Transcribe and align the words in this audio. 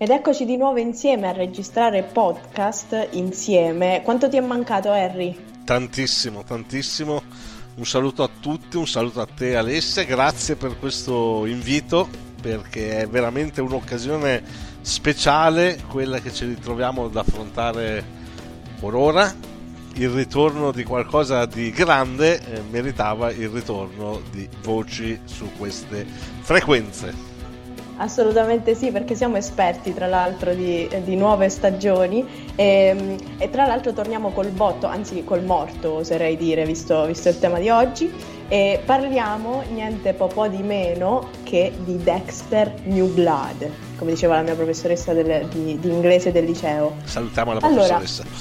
Ed 0.00 0.10
eccoci 0.10 0.44
di 0.44 0.56
nuovo 0.56 0.78
insieme 0.78 1.26
a 1.26 1.32
registrare 1.32 2.04
podcast 2.04 3.08
insieme. 3.14 4.02
Quanto 4.04 4.28
ti 4.28 4.36
è 4.36 4.40
mancato, 4.40 4.92
Harry? 4.92 5.36
Tantissimo, 5.64 6.44
tantissimo. 6.44 7.20
Un 7.74 7.84
saluto 7.84 8.22
a 8.22 8.30
tutti, 8.40 8.76
un 8.76 8.86
saluto 8.86 9.20
a 9.20 9.26
te 9.26 9.56
Alessia, 9.56 10.04
grazie 10.04 10.54
per 10.54 10.78
questo 10.78 11.46
invito 11.46 12.08
perché 12.40 13.00
è 13.00 13.08
veramente 13.08 13.60
un'occasione 13.60 14.40
speciale 14.82 15.82
quella 15.88 16.20
che 16.20 16.32
ci 16.32 16.46
ritroviamo 16.46 17.06
ad 17.06 17.16
affrontare 17.16 18.04
por 18.78 18.94
ora. 18.94 19.34
Il 19.94 20.10
ritorno 20.10 20.70
di 20.70 20.84
qualcosa 20.84 21.44
di 21.44 21.72
grande 21.72 22.38
eh, 22.38 22.62
meritava 22.70 23.32
il 23.32 23.48
ritorno 23.48 24.20
di 24.30 24.48
voci 24.62 25.18
su 25.24 25.50
queste 25.56 26.06
frequenze. 26.42 27.27
Assolutamente 28.00 28.76
sì, 28.76 28.92
perché 28.92 29.16
siamo 29.16 29.36
esperti 29.36 29.92
tra 29.92 30.06
l'altro 30.06 30.54
di, 30.54 30.88
di 31.02 31.16
nuove 31.16 31.48
stagioni 31.48 32.24
e, 32.54 32.64
ehm, 32.64 33.16
e, 33.38 33.50
tra 33.50 33.66
l'altro 33.66 33.92
torniamo 33.92 34.30
col 34.30 34.50
botto, 34.50 34.86
anzi 34.86 35.24
col 35.24 35.42
morto 35.42 35.94
oserei 35.94 36.36
dire, 36.36 36.64
visto, 36.64 37.06
visto 37.06 37.28
il 37.28 37.38
tema 37.40 37.58
di 37.58 37.70
oggi, 37.70 38.10
e 38.46 38.80
parliamo 38.84 39.64
niente 39.72 40.14
po' 40.14 40.46
di 40.46 40.62
meno 40.62 41.28
che 41.42 41.72
di 41.78 41.96
Dexter 41.98 42.72
New 42.84 43.12
Blood, 43.12 43.68
come 43.98 44.12
diceva 44.12 44.36
la 44.36 44.42
mia 44.42 44.54
professoressa 44.54 45.12
del, 45.12 45.46
di, 45.48 45.78
di, 45.80 45.90
inglese 45.90 46.30
del 46.30 46.44
liceo. 46.44 46.94
Salutiamo 47.02 47.52
la 47.52 47.58
professoressa. 47.58 48.22
Allora, 48.22 48.38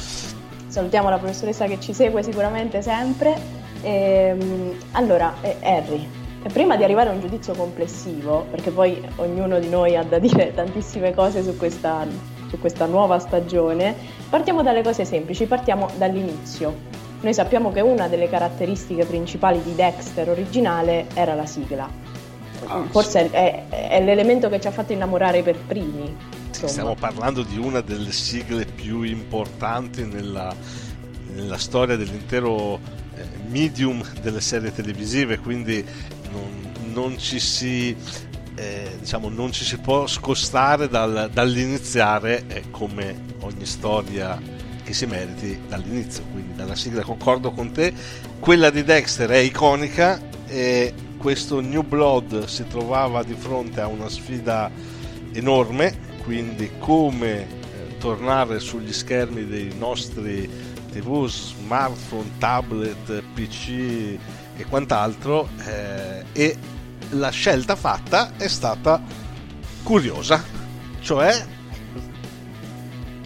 salutiamo 0.67 1.09
la 1.09 1.17
professoressa 1.17 1.65
che 1.65 1.79
ci 1.79 1.93
segue 1.93 2.21
sicuramente 2.21 2.83
sempre. 2.83 3.35
E, 3.81 4.35
ehm, 4.37 4.77
allora, 4.91 5.33
eh, 5.41 5.57
Harry, 6.47 6.51
prima 6.51 6.75
di 6.75 6.83
arrivare 6.83 7.09
a 7.09 7.13
un 7.13 7.19
giudizio 7.19 7.53
complessivo, 7.53 8.47
perché 8.49 8.71
poi 8.71 9.01
ognuno 9.17 9.59
di 9.59 9.69
noi 9.69 9.95
ha 9.95 10.03
da 10.03 10.19
dire 10.19 10.53
tantissime 10.53 11.13
cose 11.13 11.43
su 11.43 11.55
questa, 11.57 12.05
su 12.49 12.57
questa 12.59 12.85
nuova 12.85 13.19
stagione, 13.19 13.95
partiamo 14.29 14.63
dalle 14.63 14.81
cose 14.81 15.05
semplici, 15.05 15.45
partiamo 15.45 15.89
dall'inizio. 15.97 16.95
Noi 17.19 17.33
sappiamo 17.33 17.71
che 17.71 17.81
una 17.81 18.07
delle 18.07 18.29
caratteristiche 18.29 19.05
principali 19.05 19.61
di 19.63 19.75
Dexter 19.75 20.29
originale 20.29 21.07
era 21.13 21.33
la 21.33 21.45
sigla. 21.45 21.89
Ah, 22.65 22.83
Forse 22.89 23.29
è, 23.29 23.67
è, 23.69 24.03
l'elemento 24.03 24.49
che 24.49 24.59
ci 24.59 24.67
ha 24.67 24.71
fatto 24.71 24.93
innamorare 24.93 25.41
per 25.43 25.57
primi. 25.57 26.15
Insomma. 26.47 26.67
Stiamo 26.67 26.95
parlando 26.95 27.43
di 27.43 27.57
una 27.57 27.81
delle 27.81 28.11
sigle 28.11 28.65
più 28.65 29.03
importanti 29.03 30.05
nella, 30.05 30.53
nella 31.33 31.57
storia 31.57 31.95
dell'intero 31.95 32.79
eh, 33.15 33.25
medium 33.47 34.03
delle 34.21 34.41
serie 34.41 34.71
televisive, 34.71 35.39
quindi 35.39 35.83
non, 36.37 36.93
non 36.93 37.17
ci 37.17 37.39
si 37.39 37.95
eh, 38.55 38.95
diciamo 38.99 39.29
non 39.29 39.51
ci 39.51 39.63
si 39.63 39.77
può 39.77 40.07
scostare 40.07 40.87
dal, 40.87 41.29
dall'iniziare 41.31 42.43
eh, 42.47 42.63
come 42.71 43.35
ogni 43.41 43.65
storia 43.65 44.39
che 44.83 44.93
si 44.93 45.05
meriti 45.05 45.59
dall'inizio. 45.67 46.23
Quindi 46.31 46.55
dalla 46.55 46.75
sigla 46.75 47.03
concordo 47.03 47.51
con 47.51 47.71
te 47.71 47.93
quella 48.39 48.69
di 48.69 48.83
Dexter 48.83 49.29
è 49.29 49.37
iconica 49.37 50.19
e 50.47 50.93
questo 51.17 51.59
New 51.59 51.81
Blood 51.81 52.45
si 52.45 52.65
trovava 52.67 53.23
di 53.23 53.35
fronte 53.35 53.81
a 53.81 53.87
una 53.87 54.09
sfida 54.09 54.71
enorme 55.33 56.05
quindi 56.23 56.71
come 56.79 57.41
eh, 57.41 57.97
tornare 57.97 58.59
sugli 58.59 58.93
schermi 58.93 59.45
dei 59.45 59.73
nostri 59.77 60.49
tv 60.91 61.27
smartphone 61.27 62.31
tablet 62.37 63.23
pc 63.33 64.17
e 64.57 64.65
quant'altro 64.65 65.47
eh, 65.65 66.25
e 66.33 66.57
la 67.11 67.29
scelta 67.29 67.75
fatta 67.75 68.31
è 68.37 68.47
stata 68.47 69.01
curiosa, 69.83 70.43
cioè 70.99 71.55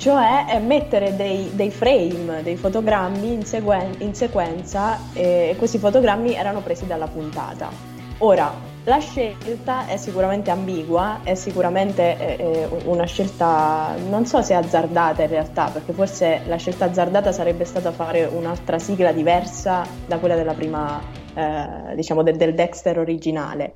cioè 0.01 0.59
mettere 0.59 1.15
dei, 1.15 1.51
dei, 1.53 1.69
frame, 1.69 2.41
dei 2.41 2.55
fotogrammi 2.55 3.33
in, 3.33 3.45
seguen- 3.45 3.97
in 3.99 4.15
sequenza 4.15 4.97
e 5.13 5.53
questi 5.59 5.77
fotogrammi 5.77 6.33
erano 6.33 6.61
presi 6.61 6.87
dalla 6.87 7.05
puntata. 7.05 7.69
Ora, 8.17 8.51
la 8.83 8.97
scelta 8.97 9.85
è 9.85 9.97
sicuramente 9.97 10.49
ambigua, 10.49 11.19
è 11.21 11.35
sicuramente 11.35 12.17
eh, 12.17 12.35
eh, 12.39 12.67
una 12.85 13.05
scelta, 13.05 13.93
non 14.09 14.25
so 14.25 14.41
se 14.41 14.55
azzardata 14.55 15.21
in 15.21 15.29
realtà, 15.29 15.69
perché 15.71 15.93
forse 15.93 16.41
la 16.47 16.55
scelta 16.55 16.85
azzardata 16.85 17.31
sarebbe 17.31 17.63
stata 17.63 17.91
fare 17.91 18.25
un'altra 18.25 18.79
sigla 18.79 19.11
diversa 19.11 19.85
da 20.07 20.17
quella 20.17 20.33
della 20.33 20.53
prima 20.53 20.99
eh, 21.33 21.95
diciamo 21.95 22.23
del, 22.23 22.37
del 22.37 22.53
Dexter 22.53 22.99
originale. 22.99 23.73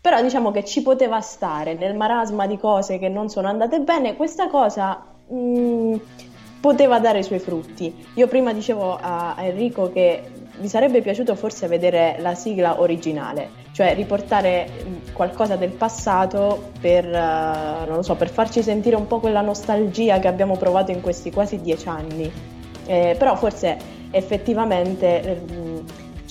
Però 0.00 0.20
diciamo 0.20 0.50
che 0.50 0.64
ci 0.64 0.82
poteva 0.82 1.20
stare 1.20 1.74
nel 1.74 1.96
marasma 1.96 2.46
di 2.46 2.58
cose 2.58 2.98
che 2.98 3.08
non 3.08 3.30
sono 3.30 3.48
andate 3.48 3.80
bene, 3.80 4.16
questa 4.16 4.48
cosa 4.48 5.02
mh, 5.28 5.36
mm, 5.36 5.94
poteva 6.60 6.98
dare 6.98 7.20
i 7.20 7.22
suoi 7.22 7.38
frutti. 7.38 7.94
Io 8.14 8.26
prima 8.26 8.52
dicevo 8.52 8.98
a, 9.00 9.34
Enrico 9.38 9.90
che 9.90 10.22
mi 10.58 10.68
sarebbe 10.68 11.00
piaciuto 11.00 11.34
forse 11.34 11.66
vedere 11.68 12.16
la 12.20 12.34
sigla 12.34 12.80
originale, 12.80 13.50
cioè 13.72 13.94
riportare 13.94 14.68
mm, 14.68 15.14
qualcosa 15.14 15.56
del 15.56 15.70
passato 15.70 16.70
per, 16.80 17.06
uh, 17.06 18.02
so, 18.02 18.14
per 18.14 18.28
farci 18.28 18.62
sentire 18.62 18.96
un 18.96 19.06
po' 19.06 19.20
quella 19.20 19.40
nostalgia 19.40 20.18
che 20.18 20.28
abbiamo 20.28 20.56
provato 20.56 20.90
in 20.90 21.00
questi 21.00 21.30
quasi 21.30 21.60
dieci 21.60 21.88
anni. 21.88 22.30
Eh, 22.86 23.16
però 23.18 23.36
forse 23.36 23.78
effettivamente 24.10 25.22
eh, 25.22 25.73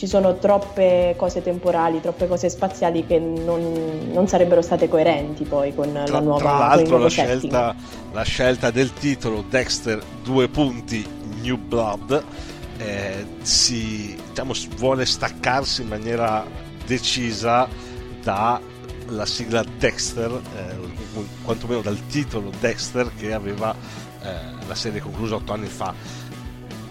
ci 0.03 0.09
sono 0.09 0.37
troppe 0.37 1.13
cose 1.17 1.41
temporali, 1.41 2.01
troppe 2.01 2.27
cose 2.27 2.49
spaziali 2.49 3.05
che 3.05 3.19
non, 3.19 4.09
non 4.11 4.27
sarebbero 4.27 4.61
state 4.61 4.89
coerenti 4.89 5.45
poi 5.45 5.73
con 5.73 5.93
tra, 5.93 6.05
la 6.05 6.19
nuova 6.19 6.39
Tra 6.39 6.57
l'altro 6.57 6.97
la 6.97 7.07
scelta, 7.07 7.73
la 8.11 8.23
scelta, 8.23 8.69
del 8.69 8.91
titolo 8.91 9.45
Dexter 9.49 10.03
due 10.21 10.49
punti 10.49 11.07
New 11.41 11.55
Blood 11.55 12.21
eh, 12.79 13.25
si 13.43 14.13
diciamo, 14.27 14.51
vuole 14.75 15.05
staccarsi 15.05 15.83
in 15.83 15.87
maniera 15.87 16.45
decisa 16.85 17.65
dalla 18.21 19.25
sigla 19.25 19.63
Dexter, 19.77 20.31
eh, 20.31 20.75
quantomeno 21.45 21.79
dal 21.79 22.07
titolo 22.07 22.51
Dexter 22.59 23.09
che 23.15 23.31
aveva 23.31 23.73
eh, 24.21 24.67
la 24.67 24.75
serie 24.75 24.99
conclusa 24.99 25.35
otto 25.35 25.53
anni 25.53 25.67
fa 25.67 25.93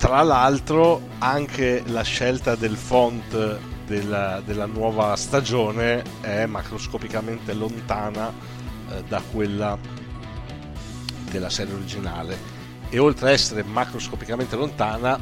tra 0.03 0.21
l'altro 0.25 1.01
anche 1.19 1.85
la 1.87 2.03
scelta 2.03 2.57
del 2.57 2.77
font 2.77 3.59
della, 3.87 4.43
della 4.45 4.67
nuova 4.67 5.15
stagione 5.15 6.03
è 6.21 6.45
macroscopicamente 6.45 7.53
lontana 7.55 8.33
eh, 8.91 9.05
da 9.07 9.23
quella 9.31 9.79
della 11.31 11.49
serie 11.49 11.75
originale. 11.75 12.37
E 12.89 12.99
oltre 12.99 13.29
a 13.29 13.31
essere 13.31 13.63
macroscopicamente 13.63 14.57
lontana 14.57 15.17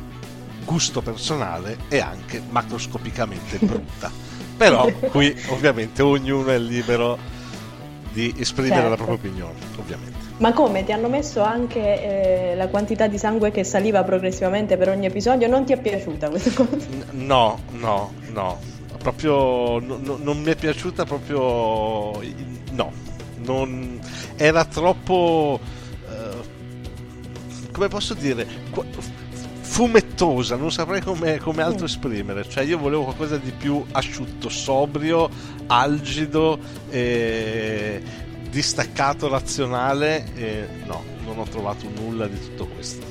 gusto 0.65 1.03
personale 1.03 1.77
è 1.89 1.99
anche 1.99 2.43
macroscopicamente 2.49 3.59
brutta. 3.61 4.11
Però 4.57 4.91
qui 5.11 5.39
ovviamente 5.49 6.01
ognuno 6.01 6.53
è 6.53 6.59
libero 6.59 7.19
di 8.13 8.35
esprimere 8.39 8.77
certo. 8.77 8.89
la 8.89 8.97
propria 8.97 9.17
opinione 9.17 9.59
ovviamente 9.77 10.20
ma 10.41 10.55
come? 10.55 10.85
Ti 10.85 10.93
hanno 10.93 11.09
messo 11.09 11.43
anche 11.43 12.53
eh, 12.53 12.55
la 12.57 12.69
quantità 12.69 13.07
di 13.07 13.19
sangue 13.19 13.51
che 13.51 13.63
saliva 13.63 14.03
progressivamente 14.05 14.79
per 14.79 14.89
ogni 14.89 15.05
episodio? 15.05 15.47
Non 15.49 15.67
ti 15.67 15.75
è 15.75 15.81
piaciuta 15.81 16.31
questa 16.31 16.51
cosa? 16.65 16.87
No, 17.11 17.61
no, 17.73 18.13
no. 18.33 18.59
Proprio 18.99 19.79
no, 19.81 19.99
no, 20.03 20.19
non 20.19 20.41
mi 20.41 20.51
è 20.51 20.57
piaciuta 20.57 21.05
proprio. 21.05 22.19
No, 22.73 22.93
non, 23.45 24.01
era 24.37 24.65
troppo. 24.65 25.61
Uh, 26.09 27.71
come 27.71 27.89
posso 27.89 28.15
dire? 28.15 28.69
fumettosa, 29.71 30.57
non 30.57 30.73
saprei 30.73 31.01
come, 31.01 31.39
come 31.39 31.63
altro 31.63 31.87
esprimere. 31.87 32.49
Cioè, 32.49 32.65
io 32.65 32.77
volevo 32.77 33.05
qualcosa 33.05 33.37
di 33.37 33.53
più 33.53 33.85
asciutto, 33.93 34.49
sobrio, 34.49 35.31
algido. 35.67 36.59
E 36.91 38.29
distaccato 38.51 39.29
razionale 39.29 40.25
e 40.35 40.67
no, 40.85 41.03
non 41.25 41.39
ho 41.39 41.45
trovato 41.45 41.87
nulla 41.89 42.27
di 42.27 42.39
tutto 42.39 42.67
questo. 42.67 43.07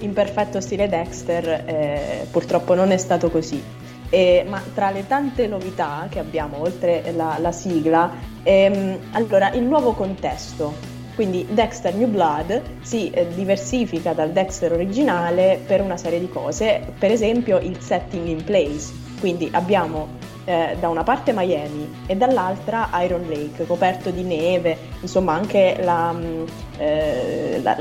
In 0.00 0.12
perfetto 0.12 0.60
stile 0.60 0.88
Dexter, 0.88 1.64
eh, 1.66 2.26
purtroppo 2.30 2.74
non 2.74 2.90
è 2.90 2.96
stato 2.98 3.30
così. 3.30 3.62
Eh, 4.10 4.44
ma 4.46 4.62
tra 4.74 4.90
le 4.90 5.06
tante 5.06 5.46
novità 5.46 6.06
che 6.10 6.18
abbiamo, 6.18 6.60
oltre 6.60 7.10
la, 7.16 7.38
la 7.40 7.52
sigla, 7.52 8.12
ehm, 8.42 8.98
allora 9.12 9.50
il 9.52 9.62
nuovo 9.62 9.92
contesto. 9.92 10.92
Quindi 11.14 11.46
Dexter 11.48 11.94
New 11.94 12.08
Blood 12.08 12.60
si 12.82 13.08
eh, 13.10 13.28
diversifica 13.34 14.12
dal 14.12 14.30
Dexter 14.30 14.72
originale 14.72 15.60
per 15.64 15.80
una 15.80 15.96
serie 15.96 16.20
di 16.20 16.28
cose, 16.28 16.92
per 16.98 17.10
esempio 17.10 17.58
il 17.58 17.80
setting 17.80 18.26
in 18.26 18.44
place. 18.44 18.92
Quindi 19.20 19.48
abbiamo 19.52 20.08
eh, 20.44 20.76
da 20.78 20.88
una 20.88 21.02
parte 21.02 21.32
Miami 21.32 22.02
e 22.06 22.16
dall'altra 22.16 22.90
Iron 23.02 23.26
Lake, 23.28 23.66
coperto 23.66 24.10
di 24.10 24.22
neve, 24.22 24.76
insomma 25.00 25.34
anche 25.34 25.78
la, 25.80 26.12
mm, 26.12 26.44
eh, 26.78 27.60
la, 27.62 27.76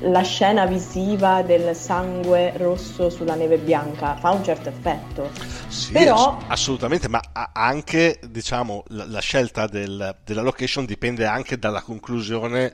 la 0.00 0.22
scena 0.22 0.66
visiva 0.66 1.42
del 1.42 1.76
sangue 1.76 2.56
rosso 2.56 3.08
sulla 3.08 3.34
neve 3.34 3.58
bianca 3.58 4.16
fa 4.16 4.30
un 4.30 4.42
certo 4.42 4.68
effetto. 4.68 5.30
Sì, 5.68 5.92
Però... 5.92 6.38
assolutamente, 6.48 7.08
ma 7.08 7.20
anche 7.52 8.18
diciamo, 8.28 8.82
la, 8.88 9.06
la 9.06 9.20
scelta 9.20 9.66
del, 9.66 10.16
della 10.24 10.42
location 10.42 10.84
dipende 10.84 11.26
anche 11.26 11.58
dalla 11.58 11.82
conclusione 11.82 12.72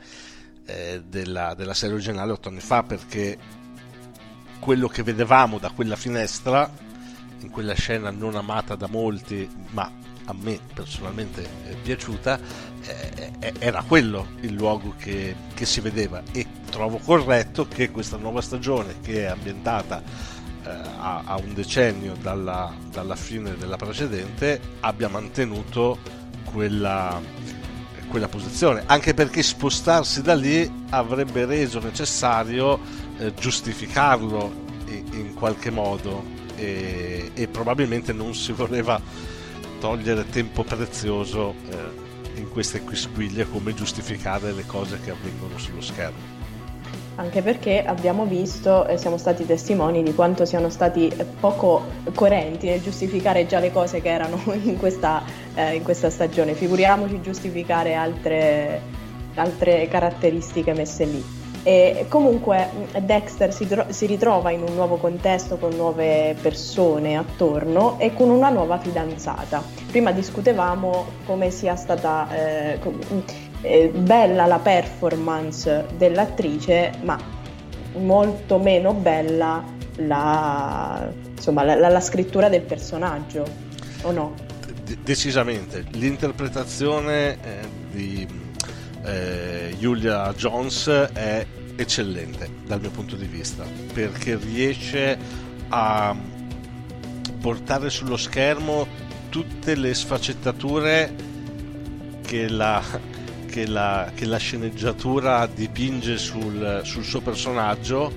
eh, 0.66 1.02
della, 1.06 1.54
della 1.54 1.74
serie 1.74 1.94
originale 1.94 2.32
otto 2.32 2.48
anni 2.48 2.60
fa, 2.60 2.82
perché 2.82 3.36
quello 4.58 4.88
che 4.88 5.02
vedevamo 5.02 5.58
da 5.58 5.70
quella 5.70 5.96
finestra 5.96 6.86
in 7.40 7.50
quella 7.50 7.75
scena 7.75 8.11
non 8.11 8.35
amata 8.35 8.75
da 8.75 8.88
molti, 8.88 9.49
ma 9.70 9.90
a 10.29 10.35
me 10.38 10.58
personalmente 10.75 11.49
piaciuta, 11.82 12.38
eh, 12.82 13.32
eh, 13.40 13.52
era 13.58 13.82
quello 13.82 14.29
il 14.40 14.52
luogo 14.52 14.94
che, 14.99 15.35
che, 15.55 15.64
si 15.64 15.81
vedeva. 15.81 16.23
E 16.32 16.46
trovo 16.70 16.99
corretto 16.99 17.67
che 17.67 17.90
questa 17.90 18.17
nuova 18.17 18.43
stagione 18.43 18.96
che 19.00 19.25
è 19.25 19.26
ambientata 19.26 20.02
eh, 20.64 20.69
a, 20.69 21.23
a, 21.25 21.37
un 21.37 21.55
decennio 21.55 22.14
dalla, 22.20 22.75
dalla, 22.90 23.17
fine 23.17 23.56
della 23.56 23.76
precedente 23.76 24.61
abbia 24.81 25.08
mantenuto 25.08 25.99
quella, 26.44 27.19
quella 28.08 28.29
posizione, 28.29 28.82
anche 28.84 29.14
perché 29.14 29.43
spostarsi 29.43 30.20
da 30.20 30.34
lì 30.34 30.70
avrebbe 30.91 31.46
reso 31.46 31.81
necessario 31.81 32.79
eh, 33.19 33.32
giustificarlo 33.32 34.67
in, 34.88 35.05
in 35.12 35.34
qualche 35.34 35.70
modo 35.70 36.37
e, 36.58 37.31
e 37.34 37.49
probabilmente 37.49 38.12
non 38.12 38.34
si 38.34 38.52
voleva 38.52 39.00
togliere 39.81 40.28
tempo 40.28 40.64
prezioso 40.64 41.55
eh, 41.70 42.40
in 42.40 42.49
queste 42.49 42.81
quisquiglie 42.82 43.49
come 43.49 43.75
giustificare 43.75 44.52
le 44.52 44.66
cose 44.66 45.00
che 45.00 45.10
avvengono 45.10 45.58
sullo 45.58 45.81
schermo. 45.81 46.37
Anche 47.16 47.43
perché 47.43 47.84
abbiamo 47.84 48.26
visto 48.26 48.87
e 48.87 48.96
siamo 48.96 49.19
stati 49.19 49.44
testimoni 49.44 50.05
di 50.05 50.14
quanto 50.14 50.44
siano 50.44 50.69
stati 50.69 51.12
poco 51.40 51.84
coerenti 52.14 52.69
nel 52.69 52.81
giustificare 52.81 53.44
già 53.46 53.58
le 53.58 53.72
cose 53.72 54.00
che 54.00 54.08
erano 54.08 54.40
in 54.62 54.76
questa, 54.76 55.22
eh, 55.55 55.75
in 55.75 55.82
questa 55.82 56.10
stagione, 56.10 56.55
figuriamoci 56.55 57.20
giustificare 57.20 57.94
altre, 57.94 58.81
altre 59.34 59.88
caratteristiche 59.88 60.72
messe 60.75 61.05
lì. 61.05 61.25
E 61.69 62.06
comunque 62.09 62.70
Dexter 63.03 63.53
si, 63.53 63.67
tro- 63.67 63.85
si, 63.91 64.06
ritrova 64.06 64.50
in 64.50 64.62
un 64.62 64.75
nuovo 64.75 64.97
contesto 64.97 65.59
con 65.59 65.75
nuove 65.76 66.35
persone 66.41 67.19
attorno 67.19 67.99
e 67.99 68.15
con 68.15 68.31
una 68.31 68.49
nuova 68.49 68.79
fidanzata. 68.79 69.62
Prima 69.91 70.11
discutevamo 70.12 71.05
come 71.26 71.50
sia 71.50 71.76
stata 71.76 72.26
eh, 72.35 72.79
eh, 73.61 73.88
bella 73.88 74.47
la 74.47 74.59
performance 74.61 75.85
dell'attrice, 75.99 76.93
ma 77.03 77.19
molto 77.99 78.56
meno 78.56 78.94
bella 78.94 79.62
la, 79.97 81.06
insomma, 81.37 81.65
la, 81.65 81.91
la 81.91 82.00
scrittura 82.00 82.49
del 82.49 82.62
personaggio, 82.62 83.44
o 84.05 84.11
no? 84.11 84.32
De- 84.85 84.97
decisamente. 85.03 85.85
L'interpretazione 85.91 87.32
eh, 87.32 87.38
di 87.91 88.26
eh, 89.05 89.75
Julia 89.79 90.32
Jones 90.32 90.88
è 91.12 91.47
eccellente 91.78 92.50
dal 92.66 92.80
mio 92.80 92.90
punto 92.90 93.14
di 93.14 93.26
vista 93.26 93.64
perché 93.92 94.36
riesce 94.36 95.16
a 95.69 96.14
portare 97.40 97.88
sullo 97.88 98.16
schermo 98.16 98.86
tutte 99.28 99.76
le 99.76 99.94
sfaccettature 99.94 101.14
che 102.22 102.48
la, 102.48 102.82
che 103.46 103.66
la, 103.66 104.10
che 104.12 104.25
la 104.25 104.38
sceneggiatura 104.38 105.46
dipinge 105.46 106.19
sul, 106.19 106.80
sul 106.82 107.04
suo 107.04 107.20
personaggio 107.20 108.12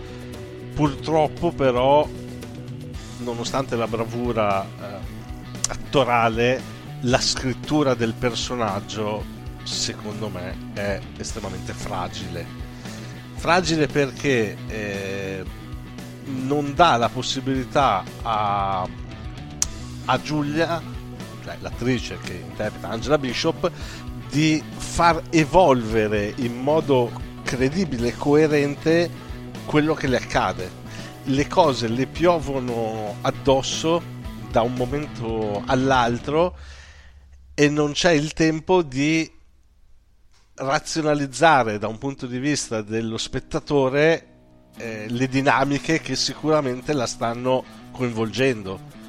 purtroppo 0.74 1.52
però 1.52 2.10
nonostante 3.20 3.76
la 3.76 3.88
bravura 3.88 4.64
eh, 4.64 4.70
attorale 5.70 6.80
la 7.02 7.20
scrittura 7.20 7.94
del 7.94 8.14
personaggio 8.14 9.24
secondo 9.64 10.30
me 10.30 10.56
è 10.74 11.00
estremamente 11.18 11.74
fragile. 11.74 12.61
Fragile 13.42 13.88
perché 13.88 14.56
eh, 14.68 15.44
non 16.26 16.76
dà 16.76 16.98
la 16.98 17.10
possibilità 17.10 18.04
a, 18.22 18.88
a 20.06 20.22
Giulia, 20.22 20.80
cioè 21.44 21.58
l'attrice 21.60 22.20
che 22.24 22.34
interpreta 22.34 22.90
Angela 22.90 23.18
Bishop, 23.18 23.72
di 24.30 24.62
far 24.78 25.24
evolvere 25.32 26.32
in 26.36 26.62
modo 26.62 27.12
credibile 27.44 28.10
e 28.10 28.16
coerente 28.16 29.10
quello 29.66 29.96
che 29.96 30.06
le 30.06 30.18
accade. 30.18 30.70
Le 31.24 31.48
cose 31.48 31.88
le 31.88 32.06
piovono 32.06 33.16
addosso 33.22 34.04
da 34.52 34.62
un 34.62 34.76
momento 34.76 35.64
all'altro 35.66 36.56
e 37.56 37.70
non 37.70 37.94
c'è 37.94 38.12
il 38.12 38.34
tempo 38.34 38.84
di 38.84 39.40
razionalizzare 40.62 41.80
da 41.80 41.88
un 41.88 41.98
punto 41.98 42.28
di 42.28 42.38
vista 42.38 42.82
dello 42.82 43.18
spettatore 43.18 44.28
eh, 44.78 45.06
le 45.10 45.28
dinamiche 45.28 46.00
che 46.00 46.16
sicuramente 46.16 46.94
la 46.94 47.08
stanno 47.08 47.64
coinvolgendo. 47.92 49.00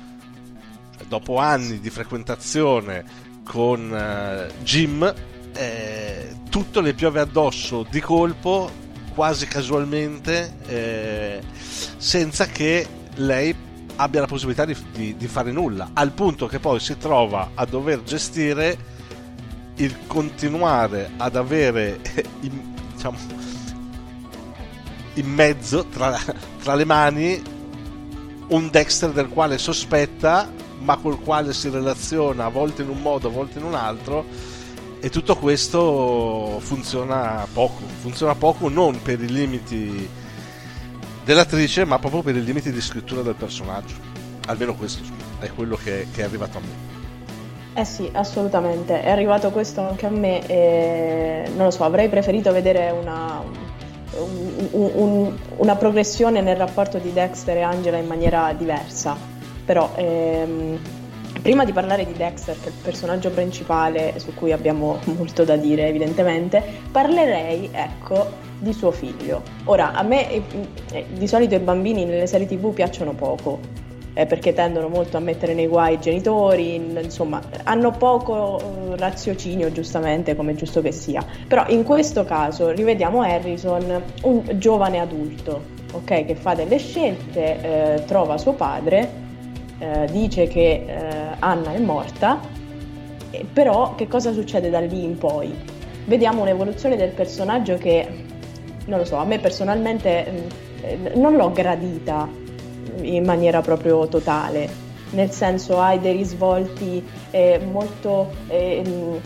Dopo 1.06 1.36
anni 1.36 1.78
di 1.78 1.90
frequentazione 1.90 3.04
con 3.44 3.94
eh, 3.94 4.50
Jim, 4.62 5.14
eh, 5.54 6.36
tutto 6.48 6.80
le 6.80 6.94
piove 6.94 7.20
addosso 7.20 7.86
di 7.88 8.00
colpo, 8.00 8.70
quasi 9.14 9.46
casualmente, 9.46 10.56
eh, 10.66 11.42
senza 11.98 12.46
che 12.46 12.86
lei 13.16 13.54
abbia 13.96 14.20
la 14.20 14.26
possibilità 14.26 14.64
di, 14.64 14.74
di, 14.92 15.16
di 15.16 15.26
fare 15.26 15.52
nulla, 15.52 15.90
al 15.92 16.12
punto 16.12 16.46
che 16.46 16.58
poi 16.58 16.80
si 16.80 16.96
trova 16.96 17.50
a 17.54 17.66
dover 17.66 18.02
gestire 18.02 18.90
il 19.76 20.06
continuare 20.06 21.10
ad 21.16 21.36
avere 21.36 22.00
in, 22.40 22.74
diciamo, 22.92 23.16
in 25.14 25.26
mezzo 25.26 25.86
tra, 25.86 26.18
tra 26.62 26.74
le 26.74 26.84
mani 26.84 27.42
un 28.48 28.68
Dexter 28.70 29.10
del 29.10 29.28
quale 29.28 29.58
sospetta 29.58 30.50
ma 30.80 30.96
col 30.96 31.20
quale 31.20 31.52
si 31.52 31.68
relaziona 31.68 32.46
a 32.46 32.48
volte 32.48 32.82
in 32.82 32.88
un 32.88 33.00
modo, 33.00 33.28
a 33.28 33.30
volte 33.30 33.58
in 33.58 33.64
un 33.64 33.74
altro 33.74 34.24
e 35.00 35.10
tutto 35.10 35.36
questo 35.36 36.58
funziona 36.60 37.46
poco, 37.52 37.82
funziona 38.00 38.34
poco 38.34 38.68
non 38.68 39.00
per 39.02 39.20
i 39.20 39.30
limiti 39.30 40.08
dell'attrice 41.24 41.84
ma 41.84 41.98
proprio 41.98 42.22
per 42.22 42.36
i 42.36 42.44
limiti 42.44 42.70
di 42.70 42.80
scrittura 42.80 43.22
del 43.22 43.34
personaggio, 43.34 43.94
almeno 44.46 44.74
questo 44.74 45.02
è 45.38 45.50
quello 45.52 45.76
che, 45.76 46.08
che 46.12 46.22
è 46.22 46.24
arrivato 46.24 46.58
a 46.58 46.60
me. 46.60 46.91
Eh 47.74 47.86
sì, 47.86 48.10
assolutamente, 48.12 49.02
è 49.02 49.08
arrivato 49.08 49.50
questo 49.50 49.80
anche 49.80 50.04
a 50.04 50.10
me 50.10 50.46
e 50.46 51.44
non 51.56 51.64
lo 51.64 51.70
so, 51.70 51.84
avrei 51.84 52.10
preferito 52.10 52.52
vedere 52.52 52.90
una, 52.90 53.42
un, 54.72 54.90
un, 54.94 55.38
una 55.56 55.76
progressione 55.76 56.42
nel 56.42 56.56
rapporto 56.56 56.98
di 56.98 57.14
Dexter 57.14 57.56
e 57.56 57.62
Angela 57.62 57.96
in 57.96 58.06
maniera 58.06 58.52
diversa, 58.52 59.16
però 59.64 59.90
ehm, 59.94 60.78
prima 61.40 61.64
di 61.64 61.72
parlare 61.72 62.04
di 62.04 62.12
Dexter, 62.12 62.60
che 62.60 62.66
è 62.66 62.72
il 62.72 62.74
personaggio 62.82 63.30
principale 63.30 64.18
su 64.18 64.34
cui 64.34 64.52
abbiamo 64.52 64.98
molto 65.04 65.44
da 65.44 65.56
dire 65.56 65.86
evidentemente, 65.86 66.62
parlerei, 66.90 67.70
ecco, 67.72 68.50
di 68.58 68.74
suo 68.74 68.90
figlio. 68.90 69.40
Ora, 69.64 69.92
a 69.92 70.02
me 70.02 70.28
eh, 70.30 71.06
di 71.10 71.26
solito 71.26 71.54
i 71.54 71.58
bambini 71.58 72.04
nelle 72.04 72.26
serie 72.26 72.46
tv 72.46 72.74
piacciono 72.74 73.12
poco, 73.12 73.58
eh, 74.14 74.26
perché 74.26 74.52
tendono 74.52 74.88
molto 74.88 75.16
a 75.16 75.20
mettere 75.20 75.54
nei 75.54 75.66
guai 75.66 75.94
i 75.94 76.00
genitori, 76.00 76.74
insomma, 76.74 77.40
hanno 77.64 77.90
poco 77.92 78.58
eh, 78.58 78.96
raziocinio, 78.96 79.72
giustamente, 79.72 80.36
come 80.36 80.54
giusto 80.54 80.82
che 80.82 80.92
sia. 80.92 81.24
Però 81.48 81.64
in 81.68 81.82
questo 81.82 82.24
caso 82.24 82.70
rivediamo 82.70 83.22
Harrison, 83.22 84.02
un 84.22 84.42
giovane 84.58 84.98
adulto, 85.00 85.62
ok, 85.92 86.24
che 86.26 86.34
fa 86.34 86.54
delle 86.54 86.78
scelte, 86.78 87.94
eh, 87.94 88.04
trova 88.04 88.36
suo 88.36 88.52
padre, 88.52 89.20
eh, 89.78 90.06
dice 90.10 90.46
che 90.46 90.84
eh, 90.86 91.36
Anna 91.38 91.72
è 91.72 91.78
morta, 91.78 92.38
però 93.52 93.94
che 93.94 94.08
cosa 94.08 94.32
succede 94.32 94.68
da 94.68 94.80
lì 94.80 95.04
in 95.04 95.16
poi? 95.16 95.54
Vediamo 96.04 96.42
un'evoluzione 96.42 96.96
del 96.96 97.10
personaggio 97.10 97.78
che, 97.78 98.06
non 98.86 98.98
lo 98.98 99.04
so, 99.04 99.16
a 99.16 99.24
me 99.24 99.38
personalmente 99.38 100.26
mm, 100.30 100.82
eh, 100.82 101.12
non 101.14 101.36
l'ho 101.36 101.50
gradita 101.50 102.40
in 103.02 103.24
maniera 103.24 103.60
proprio 103.60 104.06
totale. 104.08 104.90
nel 105.12 105.30
senso 105.30 105.80
hai 105.80 106.00
dei 106.00 106.16
risvolti 106.16 107.04
eh, 107.30 107.60
molto, 107.70 108.32
eh, 108.48 109.20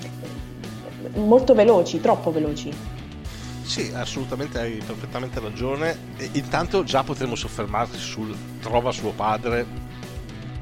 molto 1.15 1.55
veloci, 1.55 2.01
troppo 2.01 2.31
veloci. 2.33 2.73
Sì, 3.63 3.91
assolutamente 3.95 4.59
hai 4.59 4.81
perfettamente 4.85 5.41
ragione. 5.41 5.97
E 6.17 6.31
intanto 6.33 6.85
già 6.85 7.03
potremmo 7.03 7.35
soffermarci 7.35 7.99
sul 7.99 8.35
trova 8.61 8.93
suo 8.93 9.11
padre. 9.11 9.67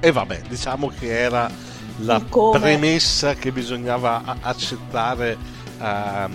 E 0.00 0.10
vabbè, 0.10 0.42
diciamo 0.48 0.88
che 0.88 1.18
era 1.18 1.50
la 1.98 2.20
premessa 2.20 3.34
che 3.34 3.52
bisognava 3.52 4.38
accettare 4.40 5.36
uh, 5.78 6.30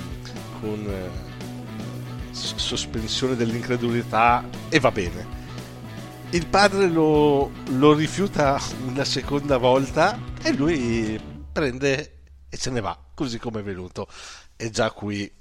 con 0.59 0.85
uh, 0.85 2.31
sospensione 2.31 3.35
dell'incredulità 3.35 4.43
e 4.69 4.79
va 4.79 4.91
bene. 4.91 5.37
Il 6.31 6.45
padre 6.45 6.87
lo, 6.87 7.49
lo 7.69 7.93
rifiuta 7.93 8.61
una 8.85 9.03
seconda 9.03 9.57
volta 9.57 10.19
e 10.43 10.53
lui 10.53 11.19
prende 11.51 12.19
e 12.47 12.55
se 12.55 12.69
ne 12.69 12.81
va, 12.81 12.95
così 13.15 13.39
come 13.39 13.61
è 13.61 13.63
venuto. 13.63 14.07
E 14.55 14.69
già 14.69 14.91
qui 14.91 15.31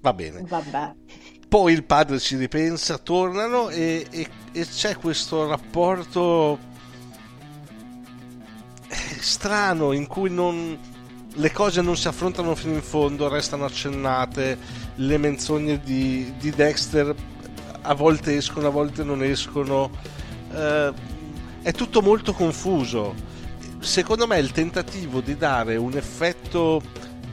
va 0.00 0.12
bene. 0.12 0.42
Vabbè. 0.42 0.94
Poi 1.48 1.72
il 1.72 1.82
padre 1.82 2.20
ci 2.20 2.36
ripensa, 2.36 2.98
tornano 2.98 3.68
e, 3.68 4.06
e, 4.08 4.28
e 4.52 4.64
c'è 4.64 4.96
questo 4.96 5.48
rapporto 5.48 6.58
eh, 8.86 8.96
strano 9.20 9.90
in 9.90 10.06
cui 10.06 10.30
non, 10.30 10.78
le 11.32 11.50
cose 11.50 11.82
non 11.82 11.96
si 11.96 12.06
affrontano 12.06 12.54
fino 12.54 12.74
in 12.74 12.82
fondo, 12.82 13.26
restano 13.28 13.64
accennate, 13.64 14.56
le 14.94 15.18
menzogne 15.18 15.80
di, 15.80 16.32
di 16.38 16.50
Dexter 16.50 17.12
a 17.86 17.94
volte 17.94 18.36
escono, 18.36 18.66
a 18.66 18.70
volte 18.70 19.04
non 19.04 19.22
escono, 19.22 19.90
eh, 20.52 20.92
è 21.62 21.72
tutto 21.72 22.02
molto 22.02 22.32
confuso. 22.32 23.14
Secondo 23.78 24.26
me 24.26 24.38
il 24.38 24.50
tentativo 24.50 25.20
di 25.20 25.36
dare 25.36 25.76
un 25.76 25.96
effetto 25.96 26.82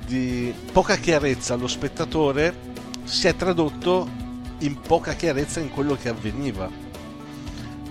di 0.06 0.54
poca 0.72 0.96
chiarezza 0.96 1.56
allo 1.56 1.68
spettatore 1.68 2.72
si 3.04 3.28
è 3.28 3.36
tradotto 3.36 4.08
in 4.60 4.80
poca 4.80 5.14
chiarezza 5.14 5.60
in 5.60 5.72
quello 5.72 5.96
che 5.96 6.10
avveniva. 6.10 6.70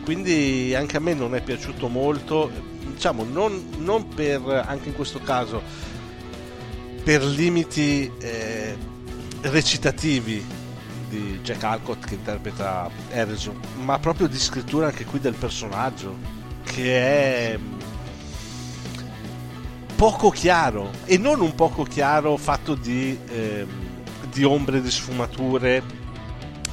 Quindi 0.04 0.74
anche 0.74 0.96
a 0.96 1.00
me 1.00 1.14
non 1.14 1.34
è 1.34 1.42
piaciuto 1.42 1.88
molto, 1.88 2.50
diciamo 2.92 3.24
non, 3.24 3.70
non 3.78 4.08
per, 4.08 4.64
anche 4.66 4.88
in 4.88 4.94
questo 4.94 5.20
caso, 5.20 5.62
per 7.02 7.24
limiti 7.24 8.10
eh, 8.18 8.76
recitativi 9.42 10.61
di 11.12 11.40
Jack 11.42 11.62
Alcott 11.64 12.06
che 12.06 12.14
interpreta 12.14 12.88
Harrison, 13.12 13.60
ma 13.82 13.98
proprio 13.98 14.26
di 14.28 14.38
scrittura 14.38 14.86
anche 14.86 15.04
qui 15.04 15.20
del 15.20 15.34
personaggio, 15.34 16.16
che 16.64 17.52
è 17.52 17.58
poco 19.94 20.30
chiaro 20.30 20.90
e 21.04 21.18
non 21.18 21.40
un 21.40 21.54
poco 21.54 21.82
chiaro 21.82 22.38
fatto 22.38 22.74
di, 22.74 23.18
eh, 23.28 23.66
di 24.32 24.42
ombre, 24.42 24.80
di 24.80 24.90
sfumature, 24.90 25.82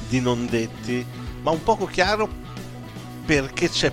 di 0.08 0.20
non 0.20 0.46
detti, 0.46 1.04
ma 1.42 1.50
un 1.50 1.62
poco 1.62 1.84
chiaro 1.84 2.26
perché 3.26 3.68
c'è 3.68 3.92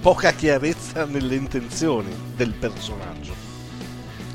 poca 0.00 0.32
chiarezza 0.32 1.04
nelle 1.04 1.36
intenzioni 1.36 2.12
del 2.34 2.54
personaggio. 2.54 3.32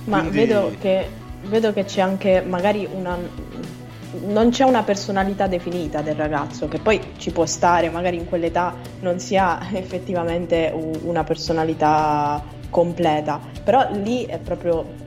Ma 0.05 0.19
Quindi... 0.19 0.37
vedo, 0.37 0.75
che, 0.79 1.09
vedo 1.43 1.73
che 1.73 1.83
c'è 1.83 1.99
anche 1.99 2.41
magari 2.41 2.87
una, 2.89 3.17
non 4.25 4.49
c'è 4.49 4.63
una 4.63 4.83
personalità 4.83 5.47
definita 5.47 6.01
del 6.01 6.15
ragazzo, 6.15 6.67
che 6.67 6.79
poi 6.79 6.99
ci 7.17 7.31
può 7.31 7.45
stare, 7.45 7.89
magari 7.89 8.17
in 8.17 8.27
quell'età 8.27 8.75
non 9.01 9.19
si 9.19 9.37
ha 9.37 9.59
effettivamente 9.73 10.73
una 11.03 11.23
personalità 11.23 12.41
completa, 12.69 13.39
però 13.63 13.87
lì 13.91 14.25
è 14.25 14.39
proprio 14.39 15.01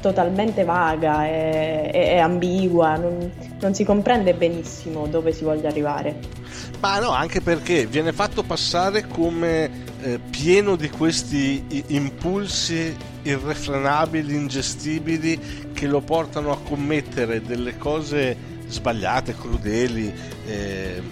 totalmente 0.00 0.64
vaga, 0.64 1.24
è, 1.24 1.90
è, 1.90 2.18
ambigua, 2.18 2.96
non, 2.96 3.30
non, 3.60 3.74
si 3.74 3.84
comprende 3.84 4.34
benissimo 4.34 5.06
dove 5.06 5.32
si 5.32 5.44
voglia 5.44 5.68
arrivare. 5.68 6.44
Ma 6.86 7.00
no, 7.00 7.10
anche 7.10 7.40
perché 7.40 7.84
viene 7.84 8.12
fatto 8.12 8.44
passare 8.44 9.08
come 9.08 9.68
eh, 10.02 10.20
pieno 10.20 10.76
di 10.76 10.88
questi 10.88 11.82
impulsi 11.88 12.96
irrefrenabili, 13.22 14.36
ingestibili, 14.36 15.72
che 15.72 15.88
lo 15.88 16.00
portano 16.00 16.52
a 16.52 16.60
commettere 16.60 17.42
delle 17.42 17.76
cose 17.76 18.36
sbagliate, 18.68 19.34
crudeli, 19.34 20.14
eh, 20.46 21.02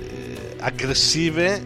eh, 0.00 0.56
aggressive 0.58 1.62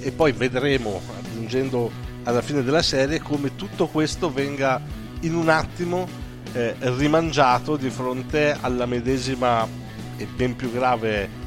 e 0.00 0.10
poi 0.10 0.32
vedremo, 0.32 1.00
aggiungendo 1.16 1.88
alla 2.24 2.42
fine 2.42 2.64
della 2.64 2.82
serie 2.82 3.20
come 3.20 3.54
tutto 3.54 3.86
questo 3.86 4.32
venga 4.32 4.82
in 5.20 5.36
un 5.36 5.48
attimo 5.48 6.08
eh, 6.54 6.74
rimangiato 6.80 7.76
di 7.76 7.88
fronte 7.88 8.56
alla 8.60 8.84
medesima 8.84 9.64
e 10.16 10.26
ben 10.26 10.56
più 10.56 10.72
grave 10.72 11.37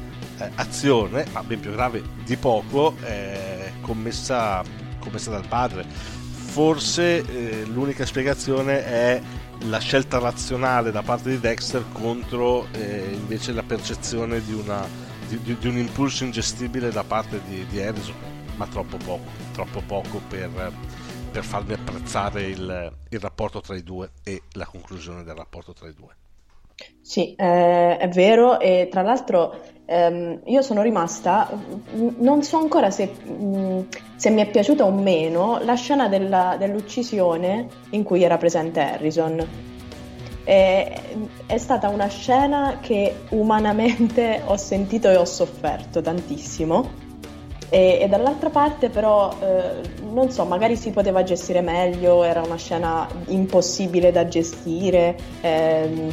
eh, 0.44 0.50
azione, 0.56 1.26
ma 1.32 1.42
ben 1.42 1.60
più 1.60 1.72
grave 1.72 2.02
di 2.24 2.36
poco, 2.36 2.96
eh, 3.04 3.72
commessa, 3.80 4.62
commessa, 4.98 5.30
dal 5.30 5.46
padre. 5.46 5.84
Forse 5.84 7.24
eh, 7.24 7.64
l'unica 7.64 8.04
spiegazione 8.04 8.84
è 8.84 9.22
la 9.66 9.78
scelta 9.78 10.18
razionale 10.18 10.90
da 10.90 11.02
parte 11.02 11.30
di 11.30 11.40
Dexter 11.40 11.84
contro 11.92 12.66
eh, 12.72 13.10
invece 13.12 13.52
la 13.52 13.62
percezione 13.62 14.44
di, 14.44 14.52
una, 14.52 14.86
di, 15.28 15.56
di, 15.58 15.68
un 15.68 15.78
impulso 15.78 16.24
ingestibile 16.24 16.90
da 16.90 17.04
parte 17.04 17.40
di, 17.46 17.64
di 17.66 17.80
Harrison 17.80 18.30
ma 18.56 18.66
troppo 18.66 18.96
poco, 18.96 19.30
troppo 19.52 19.80
poco 19.80 20.20
per, 20.28 20.72
per 21.30 21.44
farmi 21.44 21.72
apprezzare 21.72 22.42
il, 22.42 22.92
il, 23.08 23.20
rapporto 23.20 23.60
tra 23.60 23.74
i 23.76 23.82
due 23.82 24.10
e 24.22 24.42
la 24.52 24.66
conclusione 24.66 25.22
del 25.22 25.34
rapporto 25.34 25.72
tra 25.72 25.88
i 25.88 25.94
due. 25.94 26.14
Sì, 27.00 27.34
eh, 27.34 27.96
è 27.96 28.08
vero 28.08 28.60
e 28.60 28.88
tra 28.90 29.02
l'altro 29.02 29.54
ehm, 29.86 30.40
io 30.44 30.62
sono 30.62 30.82
rimasta, 30.82 31.50
non 32.18 32.42
so 32.42 32.58
ancora 32.58 32.90
se, 32.90 33.06
mh, 33.06 33.86
se, 34.16 34.30
mi 34.30 34.40
è 34.42 34.50
piaciuta 34.50 34.84
o 34.84 34.90
meno 34.90 35.58
la 35.62 35.74
scena 35.74 36.08
della, 36.08 36.56
dell'uccisione 36.58 37.66
in 37.90 38.02
cui 38.02 38.22
era 38.22 38.36
presente 38.38 38.80
Harrison. 38.80 39.70
È, 40.44 41.00
è, 41.46 41.58
stata 41.58 41.88
una 41.88 42.08
scena 42.08 42.78
che 42.80 43.14
umanamente 43.30 44.42
ho 44.46 44.56
sentito 44.56 45.08
e 45.08 45.16
ho 45.16 45.24
sofferto 45.24 46.00
tantissimo 46.00 47.10
e, 47.72 48.00
e 48.02 48.06
dall'altra 48.06 48.50
parte 48.50 48.90
però, 48.90 49.34
eh, 49.40 49.80
non 50.12 50.30
so, 50.30 50.44
magari 50.44 50.76
si 50.76 50.90
poteva 50.90 51.22
gestire 51.22 51.62
meglio, 51.62 52.22
era 52.22 52.42
una 52.42 52.56
scena 52.56 53.08
impossibile 53.28 54.12
da 54.12 54.28
gestire. 54.28 55.16
Ehm, 55.40 56.12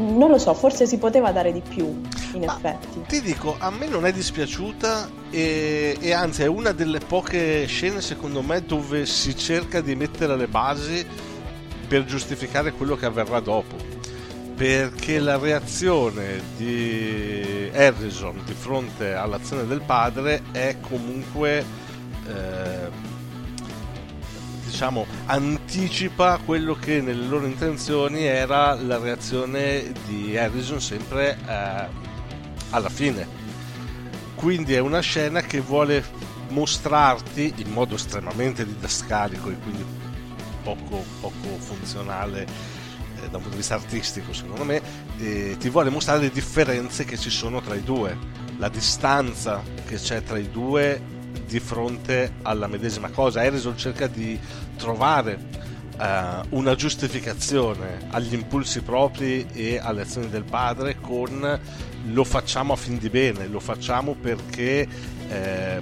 non 0.00 0.30
lo 0.30 0.38
so, 0.38 0.54
forse 0.54 0.86
si 0.86 0.98
poteva 0.98 1.30
dare 1.32 1.52
di 1.52 1.62
più, 1.66 2.00
in 2.32 2.44
Ma 2.44 2.56
effetti. 2.56 3.02
Ti 3.06 3.20
dico, 3.20 3.56
a 3.58 3.70
me 3.70 3.86
non 3.86 4.06
è 4.06 4.12
dispiaciuta 4.12 5.08
e, 5.30 5.96
e, 6.00 6.12
anzi 6.12 6.42
è 6.42 6.46
una 6.46 6.72
delle 6.72 6.98
poche 6.98 7.66
scene, 7.66 8.00
secondo 8.00 8.42
me, 8.42 8.64
dove 8.64 9.06
si 9.06 9.36
cerca 9.36 9.80
di 9.80 9.94
mettere 9.94 10.36
le 10.36 10.46
basi 10.46 11.06
per 11.86 12.04
giustificare 12.04 12.72
quello 12.72 12.96
che 12.96 13.06
avverrà 13.06 13.40
dopo 13.40 13.98
perché 14.60 15.20
la 15.20 15.38
reazione 15.38 16.42
di 16.58 17.70
Harrison 17.72 18.42
di 18.44 18.52
fronte 18.52 19.14
all'azione 19.14 19.64
del 19.64 19.80
padre 19.80 20.42
è 20.52 20.76
comunque 20.86 21.64
eh, 22.26 23.09
diciamo 24.80 25.04
anticipa 25.26 26.40
quello 26.42 26.74
che 26.74 27.02
nelle 27.02 27.26
loro 27.26 27.44
intenzioni 27.44 28.24
era 28.24 28.72
la 28.72 28.96
reazione 28.96 29.92
di 30.06 30.38
Harrison 30.38 30.80
sempre 30.80 31.36
eh, 31.46 31.86
alla 32.70 32.88
fine. 32.88 33.28
Quindi 34.34 34.72
è 34.72 34.78
una 34.78 35.00
scena 35.00 35.42
che 35.42 35.60
vuole 35.60 36.02
mostrarti 36.48 37.52
in 37.56 37.70
modo 37.72 37.96
estremamente 37.96 38.64
didascalico 38.64 39.50
e 39.50 39.58
quindi 39.58 39.84
poco, 40.62 41.04
poco 41.20 41.58
funzionale 41.58 42.44
eh, 42.44 43.28
da 43.28 43.36
un 43.36 43.42
punto 43.42 43.50
di 43.50 43.56
vista 43.56 43.74
artistico 43.74 44.32
secondo 44.32 44.64
me, 44.64 44.80
eh, 45.18 45.56
ti 45.58 45.68
vuole 45.68 45.90
mostrare 45.90 46.20
le 46.20 46.30
differenze 46.30 47.04
che 47.04 47.18
ci 47.18 47.28
sono 47.28 47.60
tra 47.60 47.74
i 47.74 47.82
due, 47.82 48.16
la 48.56 48.70
distanza 48.70 49.62
che 49.84 49.96
c'è 49.96 50.22
tra 50.22 50.38
i 50.38 50.50
due 50.50 51.18
di 51.50 51.58
fronte 51.58 52.34
alla 52.42 52.68
medesima 52.68 53.10
cosa. 53.10 53.40
Harrison 53.40 53.76
cerca 53.76 54.06
di 54.06 54.38
trovare 54.76 55.38
uh, 55.98 56.56
una 56.56 56.76
giustificazione 56.76 58.06
agli 58.10 58.34
impulsi 58.34 58.82
propri 58.82 59.48
e 59.52 59.78
alle 59.78 60.02
azioni 60.02 60.28
del 60.28 60.44
padre 60.44 60.96
con 61.00 61.60
lo 62.04 62.24
facciamo 62.24 62.72
a 62.72 62.76
fin 62.76 62.98
di 62.98 63.10
bene, 63.10 63.48
lo 63.48 63.60
facciamo 63.60 64.14
perché 64.14 64.88
eh, 65.28 65.80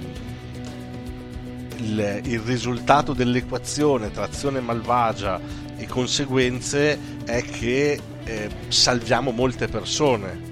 il, 1.77 2.21
il 2.25 2.39
risultato 2.41 3.13
dell'equazione 3.13 4.11
tra 4.11 4.25
azione 4.25 4.59
malvagia 4.59 5.39
e 5.77 5.87
conseguenze 5.87 6.99
è 7.23 7.41
che 7.41 7.97
eh, 8.25 8.49
salviamo 8.67 9.31
molte 9.31 9.69
persone 9.69 10.48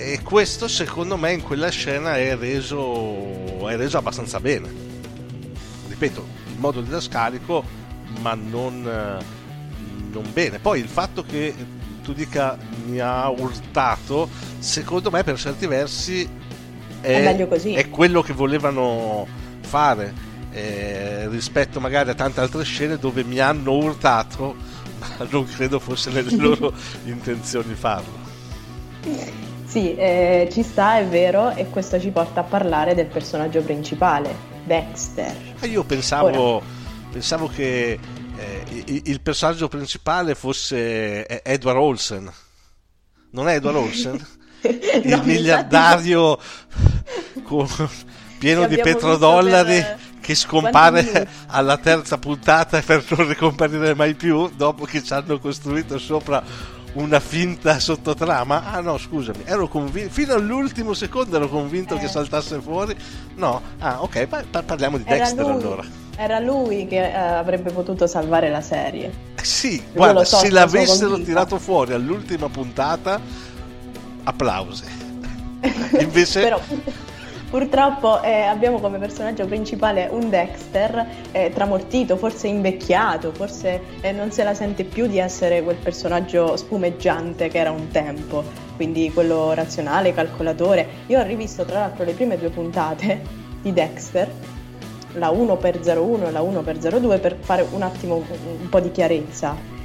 e 0.00 0.20
questo 0.22 0.68
secondo 0.68 1.16
me 1.16 1.32
in 1.32 1.42
quella 1.42 1.68
scena 1.68 2.16
è 2.16 2.36
reso, 2.36 3.68
è 3.68 3.76
reso 3.76 3.98
abbastanza 3.98 4.40
bene 4.40 4.90
ripeto, 6.00 6.26
in 6.54 6.58
modo 6.58 6.80
didascalico, 6.80 7.62
ma 8.20 8.34
non, 8.34 8.82
non 10.10 10.32
bene. 10.32 10.58
Poi 10.58 10.80
il 10.80 10.88
fatto 10.88 11.22
che 11.22 11.54
tu 12.02 12.14
dica 12.14 12.56
mi 12.86 12.98
ha 12.98 13.28
urtato, 13.28 14.28
secondo 14.58 15.10
me 15.10 15.22
per 15.22 15.38
certi 15.38 15.66
versi 15.66 16.26
è, 17.02 17.22
è, 17.22 17.72
è 17.74 17.88
quello 17.90 18.22
che 18.22 18.32
volevano 18.32 19.26
fare. 19.60 20.28
Eh, 20.52 21.28
rispetto 21.28 21.78
magari 21.78 22.10
a 22.10 22.14
tante 22.14 22.40
altre 22.40 22.64
scene 22.64 22.96
dove 22.96 23.22
mi 23.22 23.38
hanno 23.38 23.72
urtato, 23.72 24.56
ma 24.98 25.26
non 25.28 25.44
credo 25.44 25.78
fosse 25.78 26.10
nelle 26.10 26.34
loro 26.34 26.72
intenzioni 27.04 27.74
farlo. 27.74 28.28
Sì, 29.70 29.94
eh, 29.94 30.48
ci 30.50 30.64
sta, 30.64 30.98
è 30.98 31.06
vero, 31.06 31.50
e 31.50 31.68
questo 31.70 32.00
ci 32.00 32.10
porta 32.10 32.40
a 32.40 32.42
parlare 32.42 32.96
del 32.96 33.06
personaggio 33.06 33.62
principale, 33.62 34.34
Dexter. 34.64 35.32
Ah, 35.60 35.66
io 35.66 35.84
pensavo, 35.84 36.60
pensavo 37.12 37.46
che 37.46 37.96
eh, 38.36 38.84
il 39.04 39.20
personaggio 39.20 39.68
principale 39.68 40.34
fosse 40.34 41.24
eh, 41.24 41.40
Edward 41.44 41.78
Olsen. 41.78 42.32
Non 43.30 43.46
è 43.46 43.54
Edward 43.54 43.76
Olsen? 43.76 44.26
il 44.66 45.02
no, 45.04 45.22
miliardario 45.22 46.36
con, 47.44 47.68
pieno 48.40 48.66
di 48.66 48.76
petrodollari 48.76 49.80
per... 49.80 49.98
che 50.20 50.34
scompare 50.34 51.28
alla 51.46 51.76
terza 51.76 52.18
puntata 52.18 52.82
per 52.82 53.04
non 53.10 53.28
ricomparire 53.28 53.94
mai 53.94 54.14
più 54.14 54.50
dopo 54.56 54.84
che 54.84 55.00
ci 55.04 55.12
hanno 55.12 55.38
costruito 55.38 55.96
sopra 55.96 56.42
una 56.94 57.20
finta 57.20 57.78
sottotrama. 57.78 58.72
Ah 58.72 58.80
no, 58.80 58.98
scusami, 58.98 59.42
ero 59.44 59.68
convinto, 59.68 60.12
fino 60.12 60.34
all'ultimo 60.34 60.94
secondo 60.94 61.36
ero 61.36 61.48
convinto 61.48 61.96
eh. 61.96 61.98
che 61.98 62.08
saltasse 62.08 62.60
fuori. 62.60 62.96
No, 63.36 63.60
ah 63.78 64.02
ok, 64.02 64.26
pa- 64.26 64.62
parliamo 64.62 64.96
di 64.98 65.04
era 65.06 65.16
Dexter 65.16 65.44
lui, 65.44 65.52
allora. 65.52 65.84
Era 66.16 66.38
lui 66.38 66.86
che 66.86 67.10
eh, 67.10 67.14
avrebbe 67.14 67.70
potuto 67.70 68.06
salvare 68.06 68.50
la 68.50 68.60
serie. 68.60 69.12
Eh 69.34 69.44
sì, 69.44 69.74
Io 69.76 69.82
guarda, 69.92 70.24
so, 70.24 70.38
se 70.38 70.50
l'avessero 70.50 71.18
tirato 71.20 71.58
fuori 71.58 71.92
all'ultima 71.92 72.48
puntata, 72.48 73.20
applausi. 74.24 74.84
Invece... 75.98 76.40
Però 76.42 76.60
Purtroppo 77.50 78.22
eh, 78.22 78.42
abbiamo 78.42 78.78
come 78.78 78.98
personaggio 78.98 79.44
principale 79.44 80.06
un 80.08 80.30
Dexter 80.30 81.06
eh, 81.32 81.50
tramortito, 81.52 82.16
forse 82.16 82.46
invecchiato, 82.46 83.32
forse 83.32 83.80
eh, 84.02 84.12
non 84.12 84.30
se 84.30 84.44
la 84.44 84.54
sente 84.54 84.84
più 84.84 85.08
di 85.08 85.18
essere 85.18 85.60
quel 85.64 85.74
personaggio 85.74 86.56
spumeggiante 86.56 87.48
che 87.48 87.58
era 87.58 87.72
un 87.72 87.88
tempo, 87.88 88.44
quindi 88.76 89.10
quello 89.12 89.52
razionale, 89.52 90.14
calcolatore. 90.14 90.86
Io 91.06 91.18
ho 91.18 91.24
rivisto 91.24 91.64
tra 91.64 91.80
l'altro 91.80 92.04
le 92.04 92.12
prime 92.12 92.38
due 92.38 92.50
puntate 92.50 93.20
di 93.60 93.72
Dexter, 93.72 94.30
la 95.14 95.30
1x01 95.30 96.28
e 96.28 96.30
la 96.30 96.40
1x02, 96.42 97.20
per 97.20 97.36
fare 97.40 97.66
un 97.68 97.82
attimo 97.82 98.14
un 98.60 98.68
po' 98.68 98.78
di 98.78 98.92
chiarezza 98.92 99.79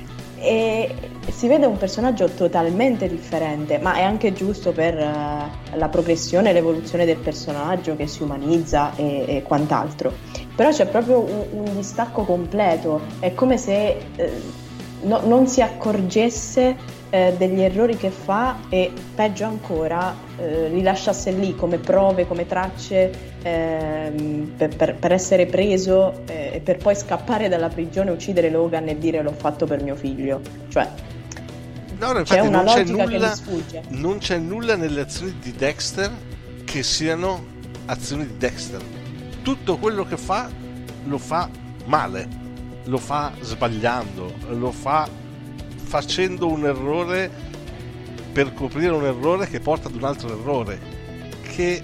e 0.45 0.95
si 1.31 1.47
vede 1.47 1.65
un 1.65 1.75
personaggio 1.75 2.29
totalmente 2.29 3.07
differente, 3.09 3.79
ma 3.79 3.95
è 3.95 4.03
anche 4.03 4.31
giusto 4.31 4.71
per 4.71 4.93
uh, 4.95 5.77
la 5.77 5.87
progressione 5.89 6.51
e 6.51 6.53
l'evoluzione 6.53 7.03
del 7.03 7.17
personaggio 7.17 7.95
che 7.95 8.05
si 8.05 8.21
umanizza 8.21 8.95
e, 8.95 9.25
e 9.27 9.41
quant'altro. 9.41 10.13
Però 10.55 10.69
c'è 10.69 10.85
proprio 10.85 11.19
un, 11.19 11.45
un, 11.65 11.75
distacco 11.75 12.23
completo, 12.25 13.01
è 13.19 13.33
come 13.33 13.57
se 13.57 13.97
eh, 14.15 14.31
no, 15.01 15.21
non 15.25 15.47
si 15.47 15.61
accorgesse 15.61 16.75
eh, 17.15 17.33
degli 17.37 17.61
errori 17.61 17.95
che 17.95 18.09
fa 18.09 18.57
e 18.67 18.91
peggio 19.15 19.45
ancora 19.45 20.13
eh, 20.35 20.67
li 20.67 20.81
lasciasse 20.81 21.31
lì 21.31 21.55
come 21.55 21.77
prove, 21.77 22.27
come 22.27 22.45
tracce 22.45 23.37
ehm, 23.41 24.51
per, 24.57 24.75
per, 24.75 24.95
per, 24.95 25.13
essere 25.13 25.45
preso 25.45 26.23
eh, 26.25 26.55
e 26.55 26.59
per 26.59 26.75
poi 26.75 26.93
scappare 26.93 27.47
dalla 27.47 27.69
prigione, 27.69 28.11
uccidere 28.11 28.49
Logan 28.49 28.89
e 28.89 28.97
dire 28.97 29.21
l'ho 29.21 29.31
fatto 29.31 29.65
per 29.65 29.81
mio 29.81 29.95
figlio. 29.95 30.41
Cioè, 30.67 30.89
no, 31.99 32.11
no, 32.11 32.23
c'è 32.23 32.41
una 32.41 32.63
logica 32.63 33.05
nulla, 33.05 33.29
che 33.29 33.35
sfugge. 33.35 33.83
Non 33.89 34.17
c'è 34.17 34.37
nulla 34.37 34.75
nelle 34.75 34.99
azioni 34.99 35.37
di 35.39 35.53
Dexter 35.53 36.11
che 36.65 36.83
siano 36.83 37.45
azioni 37.85 38.25
di 38.25 38.37
Dexter. 38.37 38.81
Tutto 39.41 39.77
quello 39.77 40.03
che 40.03 40.17
fa 40.17 40.49
lo 41.05 41.17
fa 41.17 41.49
male, 41.85 42.27
lo 42.83 42.97
fa 42.97 43.31
sbagliando, 43.39 44.33
lo 44.49 44.71
fa 44.71 45.23
facendo 45.95 46.51
un 46.51 46.65
errore 46.65 47.31
per 48.33 48.53
coprire 48.53 48.91
un 48.91 49.05
errore 49.05 49.47
che 49.47 49.61
porta 49.61 49.87
ad 49.87 49.95
un 49.95 50.03
altro 50.03 50.27
errore 50.27 50.77
che 51.41 51.81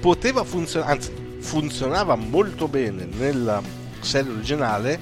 poteva 0.00 0.42
funzionare, 0.42 0.90
anzi 0.90 1.12
funzionava 1.38 2.16
molto 2.16 2.66
bene 2.66 3.04
nella 3.04 3.62
serie 4.00 4.32
originale 4.32 4.98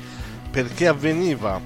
perché 0.51 0.87
avveniva 0.87 1.59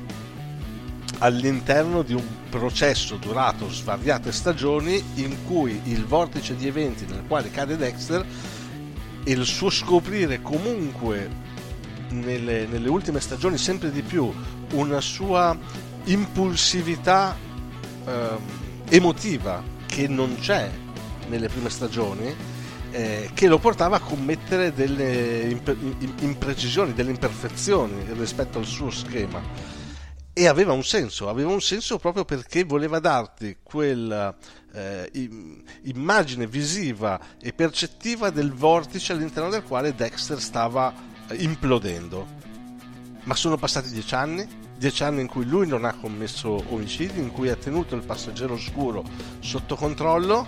all'interno 1.19 2.03
di 2.03 2.15
un 2.15 2.23
processo 2.49 3.17
durato 3.17 3.69
svariate 3.69 4.31
stagioni 4.31 5.03
in 5.15 5.45
cui 5.45 5.81
il 5.87 6.05
vortice 6.05 6.55
di 6.55 6.69
eventi 6.69 7.05
nel 7.05 7.25
quale 7.27 7.51
cade 7.51 7.77
Dexter 7.77 8.25
e 9.25 9.33
il 9.33 9.45
suo 9.45 9.71
scoprire 9.71 10.41
comunque 10.41 11.29
nelle, 12.11 12.67
nelle 12.67 12.89
ultime 12.89 13.19
stagioni 13.19 13.59
sempre 13.59 13.91
di 13.91 14.03
più 14.03 14.33
una 14.75 15.01
sua 15.01 15.87
impulsività 16.11 17.37
eh, 18.07 18.37
emotiva 18.91 19.63
che 19.87 20.09
non 20.09 20.37
c'è 20.39 20.71
nelle 21.29 21.49
prime 21.49 21.71
stagioni 21.71 22.57
eh, 22.91 23.31
che 23.35 23.49
lo 23.49 23.59
portava 23.59 23.97
a 23.97 24.01
commettere 24.01 24.73
delle 24.73 25.61
imprecisioni, 26.21 26.95
delle 26.95 27.11
imperfezioni 27.11 28.05
rispetto 28.13 28.59
al 28.59 28.65
suo 28.65 28.91
schema. 28.91 29.41
E 30.33 30.47
aveva 30.47 30.73
un 30.73 30.85
senso, 30.85 31.29
aveva 31.29 31.51
un 31.51 31.61
senso 31.61 31.99
proprio 31.99 32.25
perché 32.25 32.63
voleva 32.63 33.01
darti 33.01 33.59
quella 33.63 34.35
eh, 34.73 35.11
immagine 35.83 36.47
visiva 36.47 37.21
e 37.41 37.53
percettiva 37.53 38.31
del 38.31 38.53
vortice 38.53 39.13
all'interno 39.13 39.51
del 39.51 39.65
quale 39.65 39.95
Dexter 39.95 40.41
stava 40.41 40.95
implodendo. 41.33 42.37
Ma 43.25 43.35
sono 43.35 43.57
passati 43.57 43.91
dieci 43.91 44.15
anni, 44.15 44.49
dieci 44.79 45.03
anni 45.03 45.23
in 45.23 45.27
cui 45.27 45.45
lui 45.45 45.67
non 45.67 45.85
ha 45.85 45.93
commesso 45.93 46.63
omicidi, 46.69 47.19
in 47.19 47.33
cui 47.33 47.49
ha 47.49 47.57
tenuto 47.57 47.97
il 47.97 48.03
passeggero 48.03 48.55
oscuro 48.55 49.03
sotto 49.41 49.75
controllo 49.75 50.47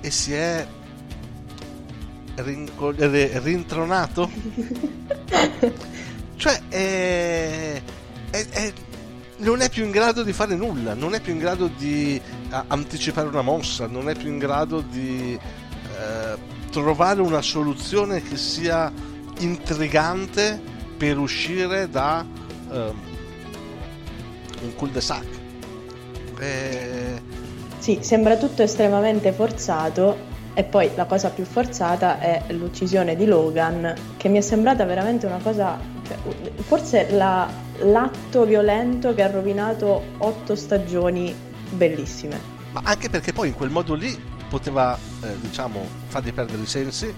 e 0.00 0.10
si 0.10 0.32
è 0.32 0.66
rincol- 2.36 2.96
rintronato? 2.96 4.30
cioè, 6.36 6.62
è, 6.68 7.82
è, 8.30 8.46
è, 8.48 8.72
non 9.36 9.60
è 9.60 9.68
più 9.68 9.84
in 9.84 9.90
grado 9.90 10.22
di 10.22 10.32
fare 10.32 10.56
nulla, 10.56 10.94
non 10.94 11.14
è 11.14 11.20
più 11.20 11.34
in 11.34 11.38
grado 11.38 11.66
di 11.66 12.18
a, 12.48 12.64
anticipare 12.68 13.28
una 13.28 13.42
mossa, 13.42 13.86
non 13.86 14.08
è 14.08 14.16
più 14.16 14.30
in 14.30 14.38
grado 14.38 14.80
di 14.80 15.38
eh, 15.38 16.38
trovare 16.70 17.20
una 17.20 17.42
soluzione 17.42 18.22
che 18.22 18.38
sia 18.38 18.90
intrigante 19.40 20.58
per 20.96 21.18
uscire 21.18 21.90
da 21.90 22.24
eh, 22.74 22.92
un 24.62 24.74
cul-de-sac. 24.74 25.24
Eh... 26.40 27.20
Sì, 27.78 27.98
sembra 28.00 28.36
tutto 28.36 28.62
estremamente 28.62 29.32
forzato 29.32 30.32
e 30.54 30.64
poi 30.64 30.90
la 30.94 31.04
cosa 31.04 31.30
più 31.30 31.44
forzata 31.44 32.20
è 32.20 32.44
l'uccisione 32.52 33.16
di 33.16 33.26
Logan, 33.26 33.94
che 34.16 34.28
mi 34.28 34.38
è 34.38 34.40
sembrata 34.40 34.84
veramente 34.84 35.26
una 35.26 35.38
cosa, 35.42 35.78
cioè, 36.06 36.16
forse 36.62 37.10
la, 37.10 37.48
l'atto 37.80 38.44
violento 38.44 39.14
che 39.14 39.22
ha 39.22 39.30
rovinato 39.30 40.02
otto 40.18 40.54
stagioni 40.54 41.34
bellissime. 41.70 42.52
Ma 42.72 42.82
anche 42.84 43.10
perché 43.10 43.32
poi 43.32 43.48
in 43.48 43.54
quel 43.54 43.70
modo 43.70 43.94
lì 43.94 44.16
poteva, 44.48 44.96
eh, 45.22 45.40
diciamo, 45.40 45.84
fargli 46.06 46.32
perdere 46.32 46.62
i 46.62 46.66
sensi, 46.66 47.12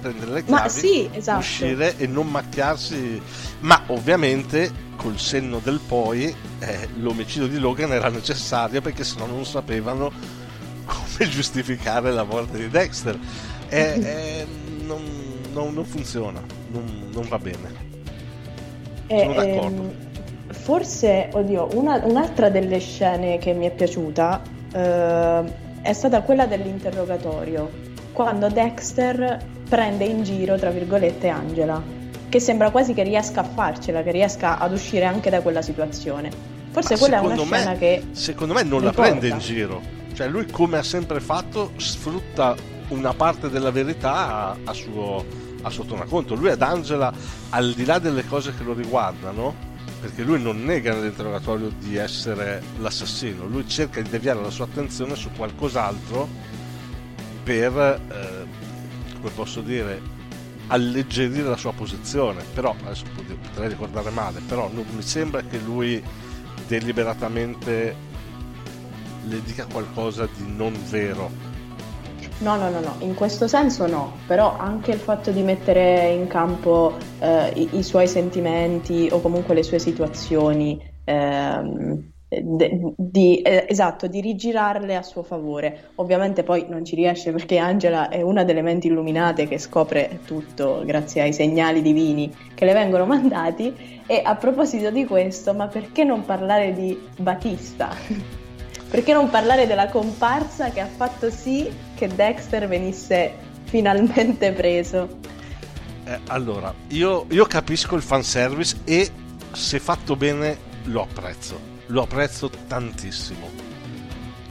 prendere 0.00 0.32
le 0.32 0.44
chiavi, 0.44 0.68
sì, 0.68 1.08
esatto. 1.12 1.38
uscire 1.38 1.96
e 1.96 2.06
non 2.06 2.28
macchiarsi. 2.28 3.20
Ma 3.60 3.82
ovviamente 3.88 4.88
col 4.96 5.18
senno 5.18 5.60
del 5.62 5.80
poi 5.86 6.34
eh, 6.58 6.88
l'omicidio 6.98 7.46
di 7.46 7.58
Logan 7.58 7.92
era 7.92 8.08
necessario 8.08 8.82
perché 8.82 9.02
sennò 9.02 9.26
non 9.26 9.46
sapevano 9.46 10.12
come 10.84 11.28
giustificare 11.30 12.10
la 12.10 12.24
morte 12.24 12.58
di 12.58 12.68
Dexter. 12.68 13.18
È, 13.66 13.74
è, 13.74 14.46
non, 14.84 15.02
non, 15.52 15.72
non, 15.72 15.84
funziona, 15.84 16.42
non, 16.68 17.08
non, 17.12 17.28
va 17.28 17.38
bene. 17.38 17.88
Sono 19.06 19.20
ehm, 19.20 19.34
d'accordo. 19.34 19.94
forse, 20.48 21.30
oddio, 21.32 21.68
una, 21.74 22.00
un'altra 22.04 22.50
delle 22.50 22.78
scene 22.78 23.38
che 23.38 23.52
mi 23.52 23.66
è 23.66 23.70
piaciuta 23.70 24.42
eh, 24.72 25.68
è 25.82 25.92
stata 25.92 26.22
quella 26.22 26.46
dell'interrogatorio, 26.46 27.70
quando 28.12 28.48
Dexter 28.48 29.58
prende 29.70 30.04
in 30.04 30.22
giro, 30.22 30.58
tra 30.58 30.68
virgolette, 30.68 31.28
Angela, 31.28 31.82
che 32.28 32.40
sembra 32.40 32.70
quasi 32.70 32.92
che 32.92 33.02
riesca 33.02 33.40
a 33.40 33.44
farcela, 33.44 34.02
che 34.02 34.10
riesca 34.10 34.58
ad 34.58 34.72
uscire 34.72 35.06
anche 35.06 35.30
da 35.30 35.40
quella 35.40 35.62
situazione. 35.62 36.30
Forse 36.70 36.94
Ma 36.94 36.98
quella 37.00 37.16
è 37.16 37.20
una 37.20 37.34
me, 37.36 37.44
scena 37.44 37.72
che... 37.74 38.02
Secondo 38.12 38.52
me 38.52 38.62
non 38.62 38.80
ricorda. 38.80 39.02
la 39.02 39.08
prende 39.08 39.28
in 39.28 39.38
giro 39.38 39.98
cioè 40.20 40.28
lui 40.28 40.44
come 40.50 40.76
ha 40.76 40.82
sempre 40.82 41.18
fatto 41.18 41.72
sfrutta 41.76 42.54
una 42.88 43.14
parte 43.14 43.48
della 43.48 43.70
verità 43.70 44.48
a, 44.50 44.56
a, 44.64 44.72
suo, 44.74 45.24
a 45.62 45.70
sottonaconto. 45.70 46.34
Lui 46.34 46.50
ad 46.50 46.60
Angela, 46.60 47.10
al 47.48 47.72
di 47.72 47.86
là 47.86 47.98
delle 47.98 48.26
cose 48.26 48.54
che 48.54 48.62
lo 48.62 48.74
riguardano, 48.74 49.54
perché 49.98 50.22
lui 50.22 50.42
non 50.42 50.62
nega 50.62 50.92
nell'interrogatorio 50.92 51.72
di 51.78 51.96
essere 51.96 52.62
l'assassino, 52.80 53.46
lui 53.46 53.66
cerca 53.66 54.02
di 54.02 54.10
deviare 54.10 54.42
la 54.42 54.50
sua 54.50 54.66
attenzione 54.66 55.14
su 55.14 55.30
qualcos'altro 55.34 56.28
per, 57.42 57.72
eh, 57.78 58.39
come 59.20 59.32
posso 59.34 59.60
dire, 59.60 60.00
alleggerire 60.68 61.48
la 61.48 61.56
sua 61.56 61.72
posizione. 61.72 62.42
Però, 62.54 62.74
adesso 62.84 63.04
potrei 63.14 63.68
ricordare 63.68 64.10
male, 64.10 64.40
però 64.40 64.70
non 64.72 64.86
mi 64.94 65.02
sembra 65.02 65.42
che 65.42 65.58
lui 65.58 66.02
deliberatamente 66.66 68.08
le 69.24 69.42
dica 69.42 69.66
qualcosa 69.66 70.26
di 70.36 70.50
non 70.56 70.72
vero 70.88 71.48
No, 72.40 72.56
no, 72.56 72.70
no, 72.70 72.80
no, 72.80 72.96
in 73.00 73.14
questo 73.14 73.46
senso 73.46 73.86
no, 73.86 74.14
però 74.26 74.56
anche 74.56 74.92
il 74.92 74.98
fatto 74.98 75.30
di 75.30 75.42
mettere 75.42 76.10
in 76.12 76.26
campo 76.26 76.96
eh, 77.18 77.52
i, 77.54 77.68
i, 77.72 77.82
suoi 77.82 78.08
sentimenti 78.08 79.10
o 79.12 79.20
comunque 79.20 79.54
le 79.54 79.62
sue 79.62 79.78
situazioni, 79.78 80.80
ehm, 81.04 82.12
de, 82.30 82.92
di, 82.96 83.42
eh, 83.42 83.66
esatto, 83.68 84.06
di 84.06 84.20
rigirarle 84.20 84.94
a 84.94 85.02
suo 85.02 85.24
favore. 85.24 85.90
Ovviamente 85.96 86.44
poi 86.44 86.66
non 86.68 86.84
ci 86.84 86.94
riesce 86.94 87.32
perché 87.32 87.58
Angela 87.58 88.08
è 88.08 88.22
una 88.22 88.44
delle 88.44 88.62
menti 88.62 88.86
illuminate 88.86 89.48
che 89.48 89.58
scopre 89.58 90.20
tutto 90.24 90.82
grazie 90.84 91.22
ai 91.22 91.32
segnali 91.32 91.82
divini 91.82 92.32
che 92.54 92.64
le 92.64 92.72
vengono 92.72 93.04
mandati. 93.04 93.98
E 94.06 94.22
a 94.24 94.36
proposito 94.36 94.90
di 94.90 95.04
questo, 95.04 95.54
ma 95.54 95.66
perché 95.66 96.04
non 96.04 96.24
parlare 96.24 96.72
di 96.72 96.96
Batista? 97.18 97.90
Perché 98.90 99.12
non 99.12 99.30
parlare 99.30 99.68
della 99.68 99.86
comparsa 99.86 100.70
che 100.70 100.80
ha 100.80 100.86
fatto 100.88 101.30
sì 101.30 101.70
che 101.94 102.08
Dexter 102.08 102.66
venisse 102.66 103.32
finalmente 103.62 104.50
preso? 104.50 105.18
Eh, 106.06 106.18
allora, 106.26 106.74
io, 106.88 107.24
io 107.30 107.44
capisco 107.44 107.94
il 107.94 108.02
fanservice 108.02 108.78
e 108.82 109.08
se 109.52 109.78
fatto 109.78 110.16
bene 110.16 110.69
lo 110.84 111.02
apprezzo. 111.02 111.58
Lo 111.86 112.02
apprezzo 112.02 112.50
tantissimo. 112.66 113.48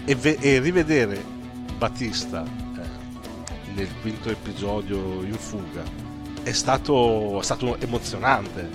E, 0.06 0.16
ve- 0.16 0.38
e 0.40 0.60
rivedere 0.60 1.24
Battista 1.78 2.44
eh, 2.44 3.72
nel 3.74 3.90
quinto 4.02 4.30
episodio 4.30 5.22
in 5.24 5.38
fuga 5.38 5.84
è 6.44 6.52
stato, 6.52 7.40
è 7.40 7.44
stato 7.44 7.80
emozionante 7.80 8.70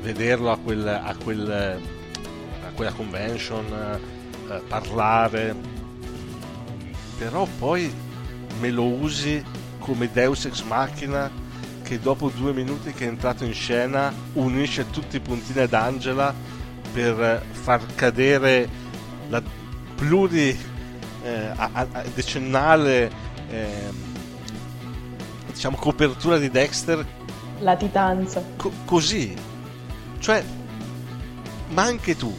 vederlo 0.00 0.50
a, 0.50 0.58
quel, 0.58 0.86
a, 0.86 1.14
quel, 1.22 1.50
a 1.50 2.70
quella 2.74 2.92
convention 2.92 3.64
eh, 4.50 4.60
parlare, 4.68 5.54
però 7.16 7.46
poi 7.58 7.92
me 8.58 8.70
lo 8.70 8.84
usi 8.84 9.42
come 9.78 10.10
Deus 10.10 10.44
ex 10.46 10.62
machina 10.62 11.30
che 11.82 12.00
dopo 12.00 12.30
due 12.30 12.52
minuti 12.52 12.92
che 12.92 13.04
è 13.04 13.08
entrato 13.08 13.44
in 13.44 13.52
scena 13.52 14.12
unisce 14.34 14.90
tutti 14.90 15.16
i 15.16 15.20
puntini 15.20 15.60
ad 15.60 15.72
Angela 15.72 16.34
per 16.94 17.44
far 17.50 17.84
cadere 17.96 18.68
la 19.28 19.42
pluri 19.96 20.56
eh, 21.24 21.50
eh, 23.50 23.90
diciamo 25.52 25.76
copertura 25.76 26.38
di 26.38 26.50
Dexter? 26.50 27.04
La 27.58 27.74
titanza. 27.74 28.42
Co- 28.56 28.72
così. 28.84 29.34
Cioè 30.20 30.44
ma 31.70 31.82
anche 31.82 32.16
tu 32.16 32.32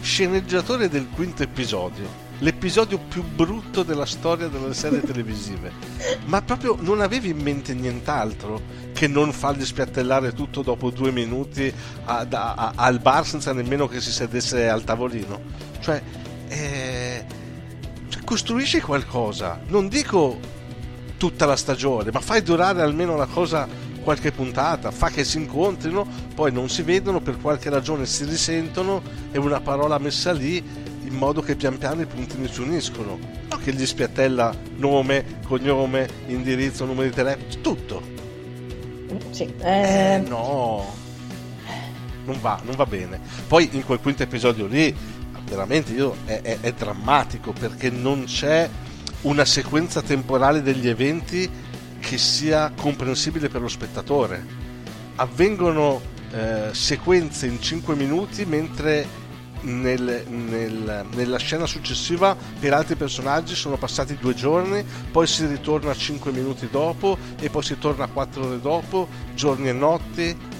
sceneggiatore 0.00 0.88
del 0.88 1.08
quinto 1.14 1.42
episodio, 1.42 2.08
l'episodio 2.40 2.98
più 2.98 3.22
brutto 3.22 3.82
della 3.82 4.06
storia 4.06 4.48
delle 4.48 4.74
serie 4.74 5.00
televisive, 5.00 5.72
ma 6.26 6.42
proprio 6.42 6.76
non 6.80 7.00
avevi 7.00 7.30
in 7.30 7.38
mente 7.38 7.74
nient'altro 7.74 8.60
che 8.92 9.06
non 9.06 9.32
fargli 9.32 9.64
spiattellare 9.64 10.32
tutto 10.32 10.62
dopo 10.62 10.90
due 10.90 11.10
minuti 11.10 11.72
a, 12.04 12.26
a, 12.28 12.72
al 12.74 12.98
bar 12.98 13.26
senza 13.26 13.52
nemmeno 13.52 13.86
che 13.86 14.00
si 14.00 14.10
sedesse 14.10 14.68
al 14.68 14.84
tavolino? 14.84 15.40
Cioè, 15.80 16.02
eh, 16.48 17.24
cioè, 18.08 18.24
costruisci 18.24 18.80
qualcosa, 18.80 19.60
non 19.68 19.88
dico 19.88 20.38
tutta 21.16 21.44
la 21.44 21.56
stagione, 21.56 22.10
ma 22.10 22.20
fai 22.20 22.42
durare 22.42 22.80
almeno 22.80 23.16
la 23.16 23.26
cosa 23.26 23.68
qualche 24.02 24.32
puntata, 24.32 24.90
fa 24.90 25.10
che 25.10 25.24
si 25.24 25.36
incontrino, 25.36 26.06
poi 26.34 26.50
non 26.50 26.70
si 26.70 26.80
vedono, 26.80 27.20
per 27.20 27.38
qualche 27.38 27.68
ragione 27.68 28.06
si 28.06 28.24
risentono 28.24 29.02
e 29.30 29.38
una 29.38 29.60
parola 29.60 29.98
messa 29.98 30.32
lì 30.32 30.88
in 31.10 31.16
modo 31.16 31.42
che 31.42 31.56
pian 31.56 31.76
piano 31.76 32.02
i 32.02 32.06
puntini 32.06 32.48
si 32.48 32.60
uniscono. 32.60 33.18
No 33.50 33.56
che 33.58 33.72
gli 33.72 33.84
spiattella 33.84 34.54
nome, 34.76 35.40
cognome, 35.44 36.08
indirizzo, 36.28 36.84
numero 36.84 37.08
di 37.08 37.14
telefono, 37.14 37.60
tutto. 37.60 38.02
Sì. 39.30 39.52
Eh... 39.58 40.14
Eh, 40.14 40.18
no. 40.26 40.94
Non 42.24 42.40
va, 42.40 42.60
non 42.64 42.76
va 42.76 42.86
bene. 42.86 43.20
Poi 43.48 43.68
in 43.72 43.84
quel 43.84 43.98
quinto 43.98 44.22
episodio 44.22 44.66
lì, 44.66 44.94
veramente 45.44 45.92
io, 45.92 46.16
è, 46.24 46.40
è, 46.42 46.58
è 46.60 46.72
drammatico 46.72 47.52
perché 47.52 47.90
non 47.90 48.24
c'è 48.24 48.68
una 49.22 49.44
sequenza 49.44 50.00
temporale 50.00 50.62
degli 50.62 50.88
eventi 50.88 51.50
che 51.98 52.18
sia 52.18 52.72
comprensibile 52.76 53.48
per 53.48 53.60
lo 53.60 53.68
spettatore. 53.68 54.46
Avvengono 55.16 56.00
eh, 56.32 56.68
sequenze 56.72 57.46
in 57.46 57.60
5 57.60 57.96
minuti 57.96 58.44
mentre 58.44 59.06
nel, 59.62 60.24
nel, 60.26 61.06
nella 61.14 61.38
scena 61.38 61.66
successiva 61.66 62.36
per 62.58 62.72
altri 62.72 62.96
personaggi 62.96 63.54
sono 63.54 63.76
passati 63.76 64.16
due 64.16 64.34
giorni, 64.34 64.84
poi 65.10 65.26
si 65.26 65.46
ritorna 65.46 65.94
5 65.94 66.32
minuti 66.32 66.68
dopo 66.70 67.18
e 67.38 67.50
poi 67.50 67.62
si 67.62 67.78
torna 67.78 68.06
4 68.06 68.46
ore 68.46 68.60
dopo, 68.60 69.08
giorni 69.34 69.68
e 69.68 69.72
notti. 69.72 70.58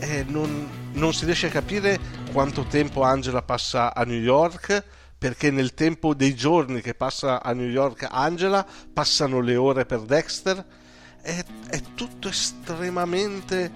E 0.00 0.24
non, 0.28 0.68
non 0.92 1.12
si 1.12 1.24
riesce 1.24 1.48
a 1.48 1.50
capire 1.50 1.98
quanto 2.32 2.64
tempo 2.64 3.02
Angela 3.02 3.42
passa 3.42 3.94
a 3.94 4.04
New 4.04 4.20
York 4.20 4.84
perché 5.18 5.50
nel 5.50 5.74
tempo 5.74 6.14
dei 6.14 6.36
giorni 6.36 6.80
che 6.80 6.94
passa 6.94 7.42
a 7.42 7.52
New 7.52 7.68
York 7.68 8.06
Angela 8.08 8.64
passano 8.92 9.40
le 9.40 9.56
ore 9.56 9.84
per 9.84 10.02
Dexter 10.02 10.64
è, 11.20 11.44
è 11.68 11.82
tutto 11.94 12.28
estremamente 12.28 13.70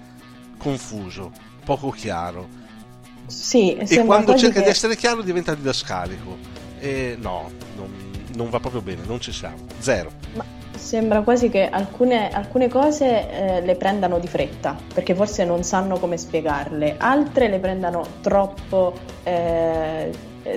confuso, 0.57 1.31
poco 1.65 1.89
chiaro. 1.91 2.61
Sì, 3.25 3.75
e 3.75 4.05
quando 4.05 4.35
cerca 4.35 4.59
che... 4.59 4.65
di 4.65 4.69
essere 4.69 4.95
chiaro 4.95 5.21
diventa 5.21 5.55
didascalico. 5.55 6.37
E 6.79 7.15
no, 7.19 7.51
non, 7.75 7.89
non, 8.35 8.49
va 8.49 8.59
proprio 8.59 8.81
bene, 8.81 9.01
non 9.05 9.19
ci 9.21 9.31
siamo. 9.31 9.57
Zero. 9.79 10.11
Ma 10.33 10.43
sembra 10.75 11.21
quasi 11.21 11.49
che 11.49 11.69
alcune, 11.69 12.29
alcune 12.29 12.67
cose 12.67 13.29
eh, 13.29 13.61
le 13.61 13.75
prendano 13.75 14.19
di 14.19 14.27
fretta, 14.27 14.77
perché 14.93 15.15
forse 15.15 15.45
non 15.45 15.63
sanno 15.63 15.97
come 15.97 16.17
spiegarle, 16.17 16.95
altre 16.97 17.47
le 17.47 17.59
prendano 17.59 18.05
troppo, 18.21 18.93
eh, 19.23 20.11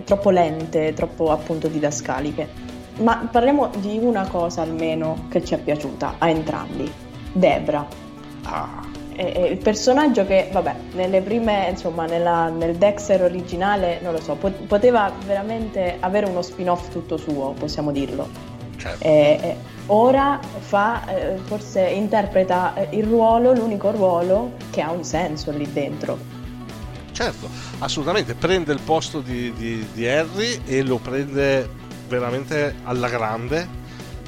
troppo 0.05 0.31
lente, 0.31 0.92
troppo 0.94 1.31
appunto 1.31 1.68
didascaliche. 1.68 2.74
Ma 2.98 3.29
parliamo 3.31 3.70
di 3.76 3.98
una 4.00 4.26
cosa 4.26 4.62
almeno 4.62 5.26
che 5.29 5.44
ci 5.44 5.55
è 5.55 5.59
piaciuta 5.59 6.14
a 6.18 6.29
entrambi, 6.29 6.90
Debra. 7.33 7.87
Ah. 8.44 8.86
È, 9.16 9.33
è 9.33 9.48
il 9.48 9.57
personaggio 9.57 10.26
che, 10.26 10.50
vabbè, 10.52 10.74
nelle 10.92 11.22
prime, 11.22 11.68
insomma, 11.70 12.05
nella, 12.05 12.50
nel 12.50 12.76
Dexter 12.76 13.22
originale, 13.22 13.98
non 14.02 14.12
lo 14.12 14.20
so, 14.20 14.35
poteva 14.35 15.11
veramente 15.24 15.96
avere 16.00 16.26
uno 16.26 16.42
spin-off 16.42 16.90
tutto 16.90 17.16
suo, 17.16 17.55
possiamo 17.59 17.92
dirlo. 17.92 18.29
Certo. 18.76 19.02
E, 19.02 19.57
ora 19.87 20.38
fa, 20.59 21.07
eh, 21.09 21.37
forse 21.44 21.81
interpreta 21.81 22.74
il 22.90 23.05
ruolo, 23.05 23.52
l'unico 23.55 23.90
ruolo 23.90 24.52
che 24.70 24.83
ha 24.83 24.90
un 24.90 25.02
senso 25.02 25.50
lì 25.50 25.66
dentro. 25.72 26.18
Certo, 27.12 27.48
assolutamente, 27.79 28.35
prende 28.35 28.74
il 28.74 28.81
posto 28.85 29.20
di, 29.20 29.50
di, 29.55 29.87
di 29.94 30.07
Harry 30.07 30.61
e 30.66 30.83
lo 30.83 30.98
prende 30.98 31.66
veramente 32.09 32.74
alla 32.85 33.09
grande, 33.09 33.66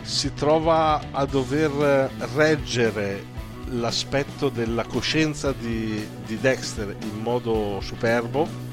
si 0.01 0.33
trova 0.33 0.99
a 1.11 1.27
dover 1.27 2.09
reggere 2.35 3.37
l'aspetto 3.71 4.49
della 4.49 4.85
coscienza 4.85 5.53
di, 5.53 6.07
di 6.27 6.39
Dexter 6.39 6.97
in 7.03 7.19
modo 7.21 7.81
superbo. 7.81 8.67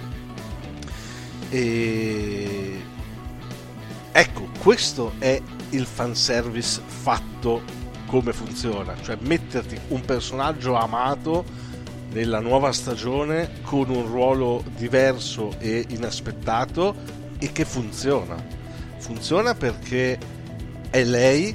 E 1.50 2.82
ecco 4.12 4.50
questo 4.60 5.14
è 5.20 5.42
il 5.70 5.86
fanservice 5.86 6.82
fatto 6.86 7.62
come 8.06 8.34
funziona 8.34 8.96
cioè 9.02 9.18
metterti 9.20 9.78
un 9.90 10.02
personaggio 10.02 10.76
amato 10.76 11.44
nella 12.16 12.40
nuova 12.40 12.72
stagione 12.72 13.62
con 13.62 13.90
un 13.90 14.06
ruolo 14.08 14.64
diverso 14.78 15.56
e 15.60 15.86
inaspettato 15.90 16.96
e 17.38 17.52
che 17.52 17.66
funziona. 17.66 18.36
Funziona 18.98 19.54
perché 19.54 20.18
è 20.90 21.04
lei, 21.04 21.54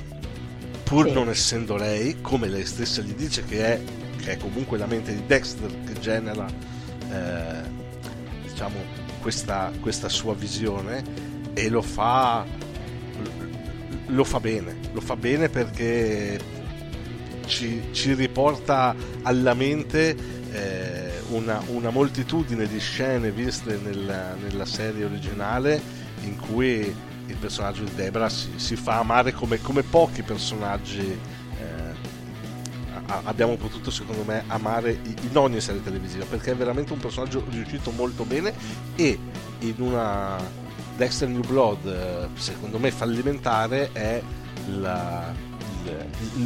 pur 0.90 1.06
sì. 1.06 1.12
non 1.12 1.28
essendo 1.28 1.76
lei, 1.76 2.20
come 2.20 2.48
lei 2.48 2.66
stessa 2.66 3.00
gli 3.00 3.14
dice 3.14 3.44
che 3.44 3.64
è, 3.64 3.80
che 4.16 4.32
è 4.32 4.36
comunque 4.38 4.76
la 4.76 4.86
mente 4.86 5.14
di 5.14 5.24
Dexter 5.24 5.70
che 5.84 6.00
genera 6.00 6.48
eh, 7.12 7.62
diciamo, 8.42 8.74
questa, 9.20 9.70
questa 9.78 10.08
sua 10.08 10.34
visione 10.34 11.00
e 11.54 11.68
lo 11.68 11.80
fa 11.80 12.44
lo 14.06 14.24
fa 14.24 14.40
bene, 14.40 14.78
lo 14.92 15.00
fa 15.00 15.14
bene 15.14 15.48
perché 15.48 16.40
ci, 17.46 17.80
ci 17.92 18.14
riporta 18.14 18.92
alla 19.22 19.54
mente 19.54 20.16
eh, 20.50 21.12
una, 21.28 21.62
una, 21.68 21.90
moltitudine 21.90 22.66
di 22.66 22.80
scene 22.80 23.30
viste 23.30 23.78
nella, 23.80 24.34
nella, 24.34 24.64
serie 24.64 25.04
originale 25.04 25.80
in 26.22 26.36
cui 26.36 26.92
il 27.30 27.36
personaggio 27.36 27.84
di 27.84 27.94
Debra 27.94 28.28
si, 28.28 28.52
si 28.56 28.76
fa 28.76 28.98
amare 28.98 29.32
come, 29.32 29.60
come 29.60 29.82
pochi 29.82 30.22
personaggi 30.22 31.00
eh, 31.00 31.98
abbiamo 33.24 33.56
potuto 33.56 33.90
secondo 33.90 34.22
me 34.24 34.44
amare 34.46 34.98
in 35.02 35.36
ogni 35.36 35.60
serie 35.60 35.82
televisiva 35.82 36.24
perché 36.24 36.52
è 36.52 36.56
veramente 36.56 36.92
un 36.92 36.98
personaggio 36.98 37.44
riuscito 37.48 37.90
molto 37.90 38.24
bene 38.24 38.52
e 38.94 39.18
in 39.60 39.74
una 39.78 40.36
Dexter 40.96 41.28
New 41.28 41.44
Blood 41.46 41.86
eh, 41.86 42.38
secondo 42.38 42.78
me 42.78 42.90
fallimentare 42.90 43.90
è 43.92 44.22
la, 44.78 45.32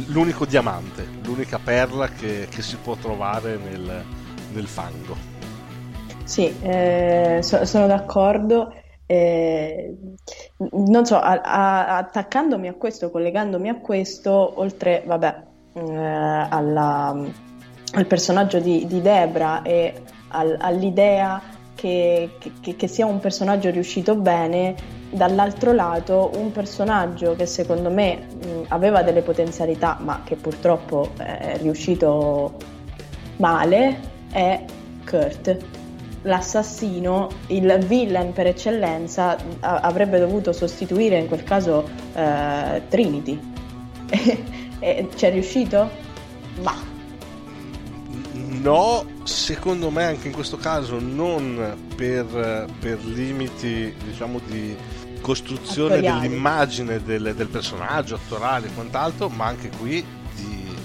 l'unico 0.07 0.45
diamante, 0.45 1.07
l'unica 1.23 1.59
perla 1.59 2.09
che, 2.09 2.47
che 2.49 2.61
si 2.61 2.77
può 2.77 2.95
trovare 2.95 3.57
nel, 3.57 4.03
nel 4.53 4.67
fango. 4.67 5.33
Sì, 6.23 6.53
eh, 6.61 7.39
so, 7.41 7.65
sono 7.65 7.87
d'accordo. 7.87 8.73
Eh, 9.07 9.95
non 10.71 11.05
so, 11.05 11.17
a, 11.17 11.41
a, 11.41 11.97
attaccandomi 11.97 12.67
a 12.67 12.73
questo, 12.73 13.11
collegandomi 13.11 13.69
a 13.69 13.75
questo, 13.75 14.59
oltre, 14.59 15.03
vabbè, 15.05 15.43
eh, 15.73 16.47
alla, 16.49 17.15
al 17.93 18.05
personaggio 18.05 18.59
di, 18.59 18.85
di 18.87 19.01
Debra 19.01 19.61
e 19.61 20.01
al, 20.29 20.57
all'idea 20.59 21.41
che, 21.75 22.31
che, 22.61 22.75
che, 22.75 22.87
sia 22.87 23.05
un 23.05 23.19
personaggio 23.19 23.69
riuscito 23.69 24.15
bene, 24.15 24.75
dall'altro 25.11 25.71
lato 25.71 26.31
un 26.35 26.51
personaggio 26.51 27.35
che 27.35 27.45
secondo 27.45 27.91
me 27.91 28.15
mh, 28.15 28.63
aveva 28.69 29.03
delle 29.03 29.21
potenzialità 29.21 29.97
ma 30.01 30.21
che 30.23 30.35
purtroppo 30.35 31.11
è 31.17 31.57
riuscito 31.61 32.53
male 33.37 33.99
è 34.31 34.63
Kurt. 35.05 35.74
L'assassino, 36.25 37.29
il 37.47 37.77
villain 37.87 38.33
per 38.33 38.47
eccellenza, 38.47 39.37
a- 39.59 39.79
avrebbe 39.79 40.19
dovuto 40.19 40.53
sostituire 40.53 41.17
in 41.17 41.27
quel 41.27 41.43
caso 41.43 41.87
eh, 42.13 42.81
Trinity. 42.87 43.39
e 44.79 45.07
c'è 45.15 45.31
riuscito? 45.31 45.89
Ma 46.61 46.93
No, 48.65 49.05
secondo 49.23 49.91
me 49.91 50.05
anche 50.05 50.27
in 50.27 50.33
questo 50.33 50.57
caso 50.57 50.99
non 50.99 51.77
per, 51.95 52.65
per 52.79 53.03
limiti 53.05 53.93
diciamo 54.03 54.39
di 54.43 54.75
costruzione 55.21 55.95
Attoriali. 55.97 56.27
dell'immagine 56.27 57.03
del, 57.03 57.33
del, 57.35 57.47
personaggio 57.47 58.15
attorale 58.15 58.67
e 58.67 58.73
quant'altro, 58.73 59.29
ma 59.29 59.45
anche 59.45 59.69
qui 59.69 60.03
di, 60.33 60.75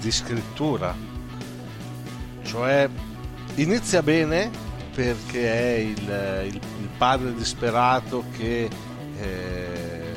di 0.00 0.10
scrittura. 0.10 0.94
Cioè 2.42 2.88
inizia 3.56 4.02
bene 4.02 4.50
perché 5.00 5.50
è 5.50 5.78
il, 5.78 6.46
il, 6.48 6.60
il 6.80 6.88
padre 6.98 7.32
disperato 7.34 8.22
che 8.36 8.68
eh, 9.18 10.12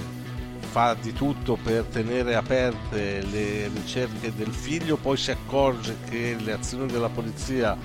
fa 0.60 0.94
di 1.00 1.14
tutto 1.14 1.58
per 1.62 1.86
tenere 1.86 2.36
aperte 2.36 3.22
le 3.22 3.70
ricerche 3.70 4.34
del 4.36 4.52
figlio, 4.52 4.98
poi 4.98 5.16
si 5.16 5.32
accorge 5.32 5.96
che 6.10 6.36
le 6.38 6.52
azioni 6.52 6.92
della 6.92 7.08
polizia 7.08 7.78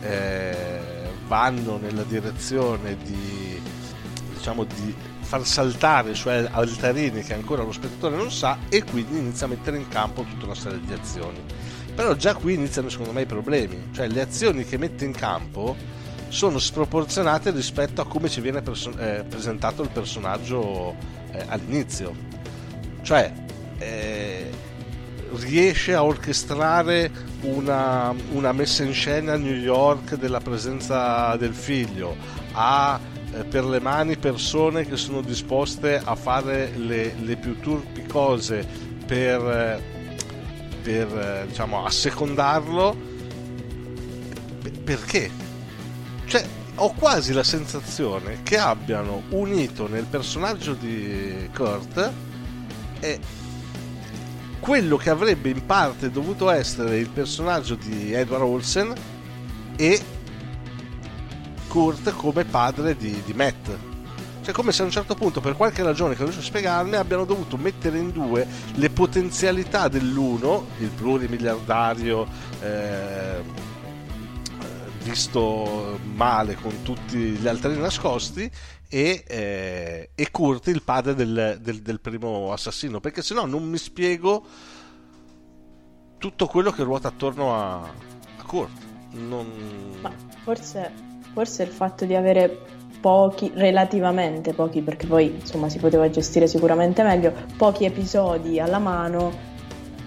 eh, 0.00 1.10
vanno 1.26 1.76
nella 1.76 2.04
direzione 2.04 2.96
di, 3.02 3.60
diciamo, 4.34 4.62
di 4.62 4.94
far 5.18 5.44
saltare 5.44 6.12
i 6.12 6.14
suoi 6.14 6.46
altarini 6.48 7.22
che 7.22 7.34
ancora 7.34 7.64
lo 7.64 7.72
spettatore 7.72 8.14
non 8.14 8.30
sa 8.30 8.58
e 8.68 8.84
quindi 8.84 9.18
inizia 9.18 9.46
a 9.46 9.48
mettere 9.48 9.76
in 9.76 9.88
campo 9.88 10.22
tutta 10.22 10.44
una 10.44 10.54
serie 10.54 10.80
di 10.86 10.92
azioni. 10.92 11.42
Però 11.96 12.14
già 12.14 12.36
qui 12.36 12.54
iniziano 12.54 12.88
secondo 12.88 13.12
me 13.12 13.22
i 13.22 13.26
problemi, 13.26 13.88
cioè 13.90 14.06
le 14.06 14.20
azioni 14.20 14.64
che 14.64 14.78
mette 14.78 15.04
in 15.04 15.12
campo 15.12 15.97
sono 16.28 16.58
sproporzionate 16.58 17.50
rispetto 17.50 18.00
a 18.00 18.06
come 18.06 18.28
ci 18.28 18.40
viene 18.40 18.62
perso- 18.62 18.96
eh, 18.98 19.24
presentato 19.28 19.82
il 19.82 19.88
personaggio 19.88 20.94
eh, 21.32 21.44
all'inizio. 21.48 22.14
Cioè, 23.02 23.32
eh, 23.78 24.50
riesce 25.32 25.94
a 25.94 26.04
orchestrare 26.04 27.10
una, 27.42 28.14
una, 28.32 28.52
messa 28.52 28.82
in 28.82 28.92
scena 28.92 29.34
a 29.34 29.36
New 29.36 29.54
York 29.54 30.16
della 30.16 30.40
presenza 30.40 31.36
del 31.36 31.54
figlio, 31.54 32.16
ha 32.52 32.98
eh, 33.32 33.44
per 33.44 33.64
le 33.64 33.80
mani 33.80 34.16
persone 34.16 34.86
che 34.86 34.96
sono 34.96 35.20
disposte 35.20 36.00
a 36.02 36.14
fare 36.14 36.72
le, 36.76 37.14
le 37.20 37.36
più 37.36 37.58
turpi 37.60 38.06
cose 38.06 38.66
per, 39.06 39.40
eh, 39.40 39.82
per 40.82 41.18
eh, 41.18 41.46
diciamo, 41.46 41.84
assecondarlo. 41.84 43.06
Perché? 44.84 45.47
Ho 46.80 46.92
quasi 46.92 47.32
la 47.32 47.42
sensazione 47.42 48.44
che 48.44 48.56
abbiano 48.56 49.22
unito 49.30 49.88
nel 49.88 50.04
personaggio 50.04 50.74
di 50.74 51.50
Kurt 51.52 52.12
quello 54.60 54.96
che 54.96 55.10
avrebbe 55.10 55.48
in 55.48 55.66
parte 55.66 56.08
dovuto 56.08 56.50
essere 56.50 56.98
il 56.98 57.08
personaggio 57.08 57.74
di 57.74 58.12
Edward 58.12 58.44
Olsen 58.44 58.92
e 59.74 60.00
Kurt 61.66 62.12
come 62.12 62.44
padre 62.44 62.96
di, 62.96 63.22
di 63.24 63.32
Matt. 63.32 63.70
Cioè 64.42 64.54
come 64.54 64.70
se 64.70 64.82
a 64.82 64.84
un 64.84 64.92
certo 64.92 65.16
punto, 65.16 65.40
per 65.40 65.56
qualche 65.56 65.82
ragione 65.82 66.14
che 66.14 66.22
non 66.22 66.30
riesco 66.30 66.44
a 66.44 66.48
spiegarmi, 66.48 66.94
abbiano 66.94 67.24
dovuto 67.24 67.56
mettere 67.56 67.98
in 67.98 68.12
due 68.12 68.46
le 68.74 68.90
potenzialità 68.90 69.88
dell'uno, 69.88 70.68
il 70.78 70.90
plurimiliardario 70.90 72.26
eh, 72.60 73.66
visto 75.08 75.98
male 76.14 76.54
con 76.56 76.82
tutti 76.82 77.16
gli 77.16 77.48
altri 77.48 77.78
nascosti 77.78 78.50
e, 78.88 79.24
eh, 79.26 80.10
e 80.14 80.30
Kurt 80.30 80.66
il 80.68 80.82
padre 80.82 81.14
del, 81.14 81.58
del, 81.60 81.80
del, 81.80 82.00
primo 82.00 82.52
assassino 82.52 83.00
perché 83.00 83.22
se 83.22 83.34
no 83.34 83.46
non 83.46 83.64
mi 83.64 83.78
spiego 83.78 84.44
tutto 86.18 86.46
quello 86.46 86.70
che 86.70 86.82
ruota 86.82 87.08
attorno 87.08 87.54
a, 87.54 87.80
a 87.80 88.42
Kurt. 88.44 88.86
Non... 89.12 89.46
Forse, 90.42 90.92
forse 91.32 91.62
il 91.62 91.70
fatto 91.70 92.04
di 92.04 92.14
avere 92.14 92.58
pochi, 93.00 93.50
relativamente 93.54 94.52
pochi 94.52 94.82
perché 94.82 95.06
poi 95.06 95.36
insomma 95.40 95.68
si 95.68 95.78
poteva 95.78 96.10
gestire 96.10 96.46
sicuramente 96.46 97.02
meglio 97.02 97.32
pochi 97.56 97.84
episodi 97.84 98.60
alla 98.60 98.78
mano 98.78 99.32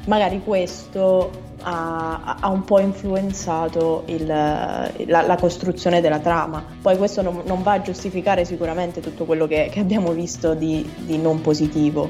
magari 0.06 0.42
questo 0.44 1.50
ha, 1.64 2.38
ha, 2.40 2.50
un 2.50 2.64
po' 2.64 2.80
influenzato 2.80 4.04
il, 4.06 4.26
la, 4.26 4.92
la, 5.06 5.38
costruzione 5.40 6.02
della 6.02 6.20
trama. 6.20 6.64
Poi 6.82 6.98
questo 6.98 7.22
non, 7.22 7.42
non, 7.46 7.64
va 7.64 7.74
a 7.74 7.82
giustificare 7.82 8.46
sicuramente 8.46 9.02
tutto 9.02 9.26
quello 9.26 9.48
che, 9.48 9.70
che 9.72 9.80
abbiamo 9.80 10.12
visto 10.12 10.54
di, 10.54 10.90
di 10.98 11.18
non 11.18 11.42
positivo. 11.42 12.10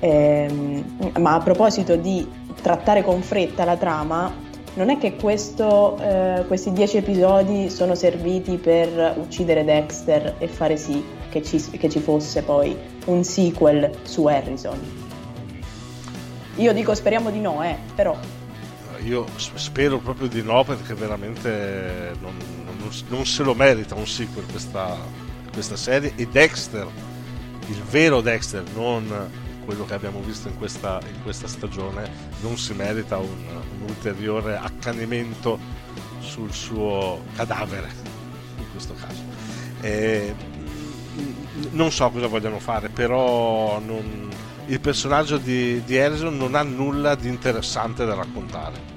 Ehm, 0.00 1.12
ma 1.18 1.34
a 1.34 1.40
proposito 1.40 1.96
di 1.96 2.26
trattare 2.62 3.02
con 3.02 3.22
fretta 3.22 3.64
la 3.64 3.76
trama, 3.76 4.48
non 4.74 4.88
è 4.88 4.98
che 4.98 5.16
questo, 5.16 5.98
eh, 5.98 6.44
questi 6.46 6.72
dieci 6.72 6.96
episodi 6.96 7.70
sono 7.70 7.94
serviti 7.94 8.56
per 8.56 9.16
uccidere 9.18 9.64
Dexter 9.64 10.36
e 10.38 10.46
fare 10.46 10.76
sì 10.76 11.04
che 11.28 11.42
ci, 11.42 11.60
che 11.70 11.88
ci 11.88 12.00
fosse 12.00 12.42
poi 12.42 12.76
un 13.06 13.24
sequel 13.24 13.90
su 14.02 14.26
Harrison. 14.26 14.78
Io 16.56 16.72
dico 16.72 16.94
speriamo 16.94 17.30
di 17.30 17.40
no, 17.40 17.62
eh, 17.62 17.76
però 17.94 18.16
io 19.02 19.26
spero 19.36 19.98
proprio 19.98 20.28
di 20.28 20.42
no 20.42 20.64
perché 20.64 20.94
veramente 20.94 22.14
non, 22.20 22.34
non, 22.64 22.90
non 23.08 23.26
se 23.26 23.42
lo 23.42 23.54
merita 23.54 23.94
un 23.94 24.06
sequel 24.06 24.44
questa, 24.46 24.96
questa, 25.52 25.76
serie 25.76 26.12
e 26.16 26.26
Dexter, 26.26 26.86
il 27.66 27.82
vero 27.82 28.20
Dexter, 28.20 28.64
non 28.74 29.30
quello 29.64 29.84
che 29.84 29.94
abbiamo 29.94 30.20
visto 30.20 30.48
in 30.48 30.58
questa, 30.58 31.00
in 31.12 31.22
questa 31.22 31.46
stagione, 31.46 32.10
non 32.40 32.58
si 32.58 32.72
merita 32.74 33.18
un, 33.18 33.46
un 33.46 33.82
ulteriore 33.88 34.56
accanimento 34.56 35.58
sul 36.20 36.52
suo 36.52 37.24
cadavere 37.36 37.88
in 38.58 38.70
questo 38.72 38.94
caso. 38.94 39.22
E, 39.80 40.34
non 41.72 41.92
so 41.92 42.08
cosa 42.10 42.26
vogliano 42.26 42.58
fare, 42.58 42.88
però 42.88 43.78
non, 43.78 44.28
il 44.66 44.80
personaggio 44.80 45.36
di, 45.36 45.82
di 45.84 45.98
Harrison 45.98 46.36
non 46.36 46.54
ha 46.54 46.62
nulla 46.62 47.14
di 47.14 47.28
interessante 47.28 48.04
da 48.04 48.14
raccontare 48.14 48.89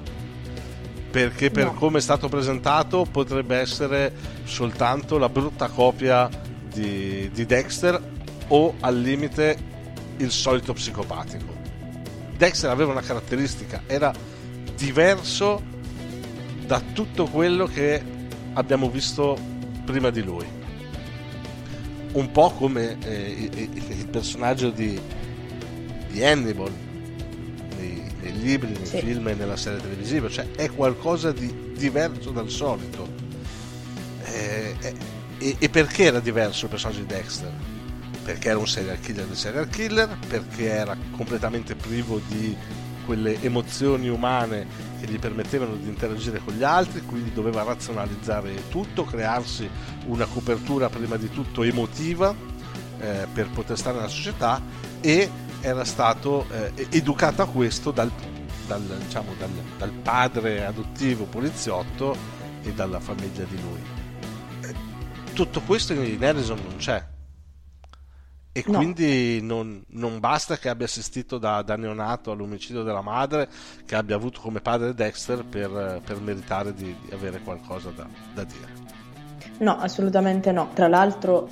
perché 1.14 1.52
per 1.52 1.66
no. 1.66 1.74
come 1.74 1.98
è 1.98 2.00
stato 2.00 2.28
presentato 2.28 3.06
potrebbe 3.08 3.54
essere 3.54 4.12
soltanto 4.42 5.16
la 5.16 5.28
brutta 5.28 5.68
copia 5.68 6.28
di, 6.68 7.30
di 7.32 7.46
Dexter 7.46 8.02
o 8.48 8.74
al 8.80 8.98
limite 8.98 9.56
il 10.16 10.32
solito 10.32 10.72
psicopatico. 10.72 11.54
Dexter 12.36 12.68
aveva 12.68 12.90
una 12.90 13.00
caratteristica, 13.00 13.82
era 13.86 14.12
diverso 14.74 15.62
da 16.66 16.82
tutto 16.92 17.26
quello 17.26 17.66
che 17.66 18.02
abbiamo 18.54 18.90
visto 18.90 19.38
prima 19.84 20.10
di 20.10 20.22
lui. 20.24 20.46
Un 22.10 22.28
po' 22.32 22.50
come 22.50 22.98
eh, 23.04 23.48
il, 23.52 23.98
il, 23.98 24.08
personaggio 24.08 24.70
di, 24.70 25.00
di 26.08 26.24
Hannibal 26.24 26.72
nei, 28.24 28.40
libri, 28.40 28.72
nei 28.72 28.86
sì. 28.86 28.98
film 28.98 29.28
e 29.28 29.34
nella 29.34 29.56
serie 29.56 29.80
televisiva, 29.80 30.28
cioè 30.28 30.50
è 30.52 30.70
qualcosa 30.70 31.32
di 31.32 31.72
diverso 31.74 32.30
dal 32.30 32.48
solito. 32.48 33.06
Eh, 34.24 34.76
eh, 34.80 34.94
e, 35.38 35.56
e, 35.58 35.68
perché 35.68 36.04
era 36.04 36.20
diverso 36.20 36.64
il 36.64 36.70
personaggio 36.70 37.00
di 37.00 37.06
Dexter? 37.06 37.52
Perché 38.24 38.48
era 38.48 38.58
un 38.58 38.66
serial 38.66 38.98
killer 39.00 39.26
del 39.26 39.36
serial 39.36 39.68
killer, 39.68 40.16
perché 40.26 40.70
era 40.70 40.96
completamente 41.10 41.74
privo 41.74 42.20
di 42.26 42.56
quelle 43.04 43.40
emozioni 43.42 44.08
umane 44.08 44.66
che 44.98 45.06
gli 45.06 45.18
permettevano 45.18 45.74
di 45.74 45.88
interagire 45.88 46.40
con 46.42 46.54
gli 46.54 46.62
altri, 46.62 47.02
quindi 47.02 47.32
doveva 47.34 47.62
razionalizzare 47.62 48.68
tutto, 48.70 49.04
crearsi 49.04 49.68
una 50.06 50.24
copertura 50.24 50.88
prima 50.88 51.16
di 51.16 51.28
tutto 51.28 51.62
emotiva 51.62 52.34
eh, 52.98 53.26
per 53.30 53.50
poter 53.50 53.76
stare 53.76 53.96
nella 53.96 54.08
società 54.08 54.62
e 55.02 55.30
era 55.64 55.84
stato 55.84 56.46
eh, 56.50 56.86
educato 56.90 57.40
a 57.40 57.46
questo 57.46 57.90
dal, 57.90 58.10
dal, 58.66 58.82
diciamo, 58.82 59.32
dal, 59.38 59.48
dal, 59.78 59.90
padre 59.90 60.66
adottivo 60.66 61.24
poliziotto 61.24 62.14
e 62.62 62.72
dalla 62.74 63.00
famiglia 63.00 63.44
di 63.44 63.60
lui. 63.62 63.80
Eh, 64.60 64.74
tutto 65.32 65.62
questo 65.62 65.94
in 65.94 66.22
Harrison 66.22 66.58
non 66.62 66.76
c'è 66.76 67.02
e 68.56 68.62
no. 68.66 68.76
quindi 68.76 69.40
non, 69.42 69.82
non, 69.88 70.20
basta 70.20 70.58
che 70.58 70.68
abbia 70.68 70.84
assistito 70.84 71.38
da, 71.38 71.62
da, 71.62 71.76
neonato 71.76 72.30
all'omicidio 72.30 72.84
della 72.84 73.00
madre, 73.00 73.48
che 73.84 73.96
abbia 73.96 74.14
avuto 74.14 74.40
come 74.40 74.60
padre 74.60 74.94
Dexter 74.94 75.44
per, 75.44 76.00
per 76.04 76.20
meritare 76.20 76.72
di, 76.72 76.94
di, 77.04 77.12
avere 77.12 77.40
qualcosa 77.40 77.90
da, 77.90 78.06
da 78.32 78.44
dire. 78.44 78.72
No, 79.58 79.78
assolutamente 79.78 80.52
no. 80.52 80.70
Tra 80.72 80.86
l'altro 80.86 81.48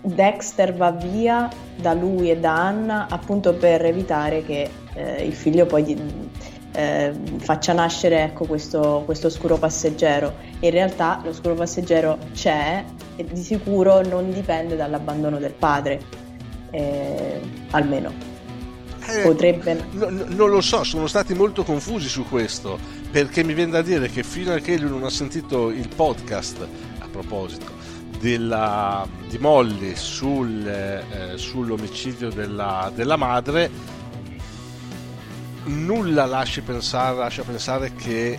Dexter 0.00 0.74
va 0.74 0.92
via 0.92 1.48
da 1.76 1.92
lui 1.92 2.30
e 2.30 2.38
da 2.38 2.66
Anna 2.66 3.08
appunto 3.10 3.54
per 3.54 3.84
evitare 3.84 4.44
che 4.44 4.70
eh, 4.94 5.24
il 5.24 5.32
figlio 5.32 5.66
poi 5.66 5.82
di, 5.82 6.00
eh, 6.76 7.12
faccia 7.38 7.72
nascere 7.72 8.22
ecco, 8.22 8.44
questo, 8.44 9.02
questo 9.04 9.26
oscuro 9.28 9.56
passeggero. 9.56 10.34
In 10.60 10.70
realtà 10.70 11.20
l'oscuro 11.24 11.54
passeggero 11.54 12.18
c'è 12.32 12.84
e 13.16 13.24
di 13.24 13.42
sicuro 13.42 14.02
non 14.02 14.30
dipende 14.30 14.76
dall'abbandono 14.76 15.38
del 15.38 15.54
padre, 15.54 16.00
eh, 16.70 17.40
almeno. 17.70 18.12
Eh, 19.08 19.22
Potrebbe... 19.22 19.84
No, 19.92 20.10
no, 20.10 20.24
non 20.28 20.50
lo 20.50 20.60
so, 20.60 20.84
sono 20.84 21.06
stati 21.06 21.32
molto 21.32 21.62
confusi 21.62 22.08
su 22.08 22.24
questo, 22.28 22.78
perché 23.10 23.42
mi 23.42 23.54
viene 23.54 23.70
da 23.70 23.82
dire 23.82 24.08
che 24.08 24.22
fino 24.22 24.52
a 24.52 24.58
che 24.58 24.76
lui 24.76 24.90
non 24.90 25.04
ha 25.04 25.10
sentito 25.10 25.70
il 25.70 25.88
podcast, 25.94 26.66
a 26.98 27.06
proposito, 27.10 27.75
della, 28.18 29.06
di 29.28 29.38
Molly 29.38 29.94
sul, 29.96 30.66
eh, 30.66 31.32
sull'omicidio 31.36 32.30
della, 32.30 32.90
della 32.94 33.16
madre, 33.16 33.70
nulla 35.64 36.26
lascia 36.26 36.62
pensare, 36.62 37.16
lascia 37.16 37.42
pensare 37.42 37.92
che 37.94 38.38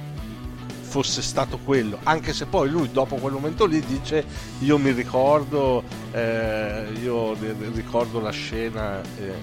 fosse 0.81 1.21
stato 1.21 1.59
quello, 1.59 1.99
anche 2.03 2.33
se 2.33 2.45
poi 2.45 2.69
lui 2.69 2.89
dopo 2.91 3.15
quel 3.15 3.33
momento 3.33 3.65
lì 3.65 3.81
dice 3.81 4.25
io 4.59 4.77
mi 4.77 4.91
ricordo, 4.91 5.83
eh, 6.11 6.87
io 7.01 7.35
ricordo 7.73 8.19
la 8.19 8.31
scena 8.31 9.01
e, 9.01 9.33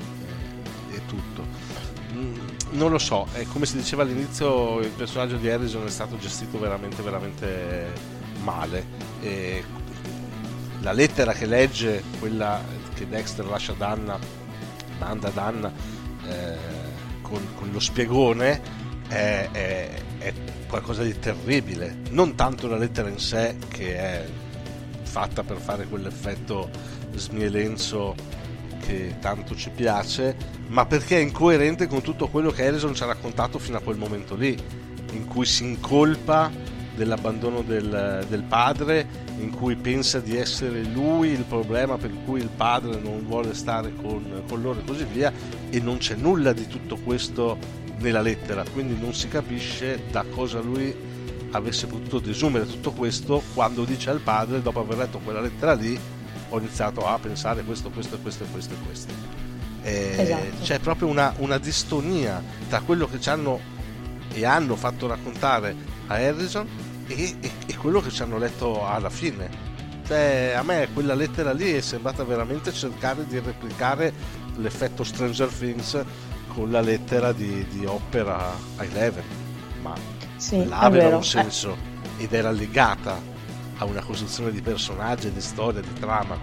e 0.90 1.00
tutto. 1.06 1.44
Mm, 2.14 2.34
non 2.70 2.90
lo 2.90 2.98
so, 2.98 3.26
è 3.32 3.44
come 3.52 3.66
si 3.66 3.76
diceva 3.76 4.02
all'inizio 4.02 4.80
il 4.80 4.88
personaggio 4.88 5.36
di 5.36 5.48
Harrison 5.48 5.84
è 5.84 5.90
stato 5.90 6.16
gestito 6.16 6.58
veramente 6.58 7.02
veramente 7.02 7.92
male. 8.42 8.86
E 9.20 9.62
la 10.84 10.92
lettera 10.92 11.32
che 11.32 11.46
legge, 11.46 12.04
quella 12.18 12.62
che 12.92 13.08
Dexter 13.08 13.46
lascia 13.46 13.72
a 13.72 13.76
Danna, 13.76 14.18
manda 14.98 15.28
a 15.28 15.30
Danna, 15.30 15.72
eh, 16.28 16.56
con, 17.22 17.42
con 17.54 17.70
lo 17.72 17.80
spiegone 17.80 18.60
è, 19.08 19.48
è, 19.50 19.90
è, 20.18 20.32
qualcosa 20.68 21.02
di 21.02 21.18
terribile. 21.18 21.96
Non 22.10 22.34
tanto 22.34 22.68
la 22.68 22.76
lettera 22.76 23.08
in 23.08 23.18
sé, 23.18 23.56
che 23.68 23.96
è 23.96 24.26
fatta 25.02 25.42
per 25.42 25.56
fare 25.56 25.86
quell'effetto 25.86 26.68
smielenzo 27.14 28.14
che 28.80 29.16
tanto 29.20 29.56
ci 29.56 29.70
piace, 29.70 30.36
ma 30.66 30.84
perché 30.84 31.16
è 31.16 31.20
incoerente 31.20 31.86
con 31.86 32.02
tutto 32.02 32.28
quello 32.28 32.50
che 32.50 32.66
Harrison 32.66 32.94
ci 32.94 33.02
ha 33.04 33.06
raccontato 33.06 33.58
fino 33.58 33.78
a 33.78 33.80
quel 33.80 33.96
momento 33.96 34.34
lì, 34.34 34.54
in 35.12 35.24
cui 35.26 35.46
si 35.46 35.64
incolpa 35.64 36.50
dell'abbandono 36.94 37.62
del, 37.62 38.24
del, 38.28 38.42
padre, 38.42 39.06
in 39.38 39.50
cui 39.50 39.76
pensa 39.76 40.20
di 40.20 40.36
essere 40.36 40.82
lui 40.82 41.28
il 41.30 41.44
problema 41.44 41.96
per 41.96 42.10
cui 42.24 42.40
il 42.40 42.50
padre 42.54 42.98
non 43.00 43.24
vuole 43.26 43.54
stare 43.54 43.92
con, 43.94 44.42
con 44.48 44.62
loro 44.62 44.80
e 44.80 44.84
così 44.84 45.04
via, 45.04 45.32
e 45.70 45.80
non 45.80 45.98
c'è 45.98 46.14
nulla 46.14 46.52
di 46.52 46.66
tutto 46.66 46.96
questo 46.96 47.58
nella 47.98 48.20
lettera, 48.20 48.64
quindi 48.72 48.98
non 48.98 49.14
si 49.14 49.28
capisce 49.28 50.04
da 50.10 50.24
cosa 50.28 50.60
lui 50.60 51.12
avesse 51.52 51.86
potuto 51.86 52.18
desumere 52.18 52.66
tutto 52.66 52.90
questo 52.92 53.42
quando 53.54 53.84
dice 53.84 54.10
al 54.10 54.20
padre, 54.20 54.60
dopo 54.60 54.80
aver 54.80 54.98
letto 54.98 55.18
quella 55.18 55.40
lettera 55.40 55.74
lì, 55.74 55.98
ho 56.48 56.58
iniziato 56.58 57.06
a 57.06 57.18
pensare 57.18 57.62
questo, 57.62 57.90
questo, 57.90 58.18
questo, 58.18 58.44
questo 58.50 58.74
e 58.74 58.76
questo. 58.84 59.12
Eh, 59.82 60.14
esatto. 60.18 60.62
C'è 60.62 60.78
proprio 60.80 61.08
una, 61.08 61.32
una 61.38 61.58
distonia 61.58 62.42
tra 62.68 62.80
quello 62.80 63.06
che 63.06 63.20
ci 63.20 63.28
hanno 63.28 63.72
e 64.32 64.44
hanno 64.44 64.74
fatto 64.74 65.06
raccontare 65.06 65.74
a 66.06 66.14
Harrison 66.14 66.66
e, 67.06 67.36
e, 67.40 67.50
e 67.66 67.76
quello 67.76 68.00
che 68.00 68.10
ci 68.10 68.22
hanno 68.22 68.38
letto 68.38 68.86
alla 68.86 69.10
fine. 69.10 69.72
Cioè, 70.06 70.54
a 70.56 70.62
me 70.62 70.88
quella 70.92 71.14
lettera 71.14 71.52
lì 71.52 71.72
è 71.72 71.80
sembrata 71.80 72.24
veramente 72.24 72.72
cercare 72.72 73.26
di 73.26 73.38
replicare 73.38 74.12
l'effetto 74.56 75.02
Stranger 75.02 75.48
Things 75.48 76.04
con 76.48 76.70
la 76.70 76.80
lettera 76.80 77.32
di, 77.32 77.66
di 77.68 77.86
Opera 77.86 78.54
a 78.76 78.84
Eleven, 78.84 79.24
ma 79.80 79.94
sì, 80.36 80.66
aveva 80.68 81.16
un 81.16 81.24
senso 81.24 81.76
ed 82.18 82.32
era 82.32 82.50
legata 82.50 83.18
a 83.78 83.84
una 83.84 84.02
costruzione 84.02 84.52
di 84.52 84.60
personaggi, 84.60 85.32
di 85.32 85.40
storia, 85.40 85.80
di 85.80 85.92
trama 85.94 86.38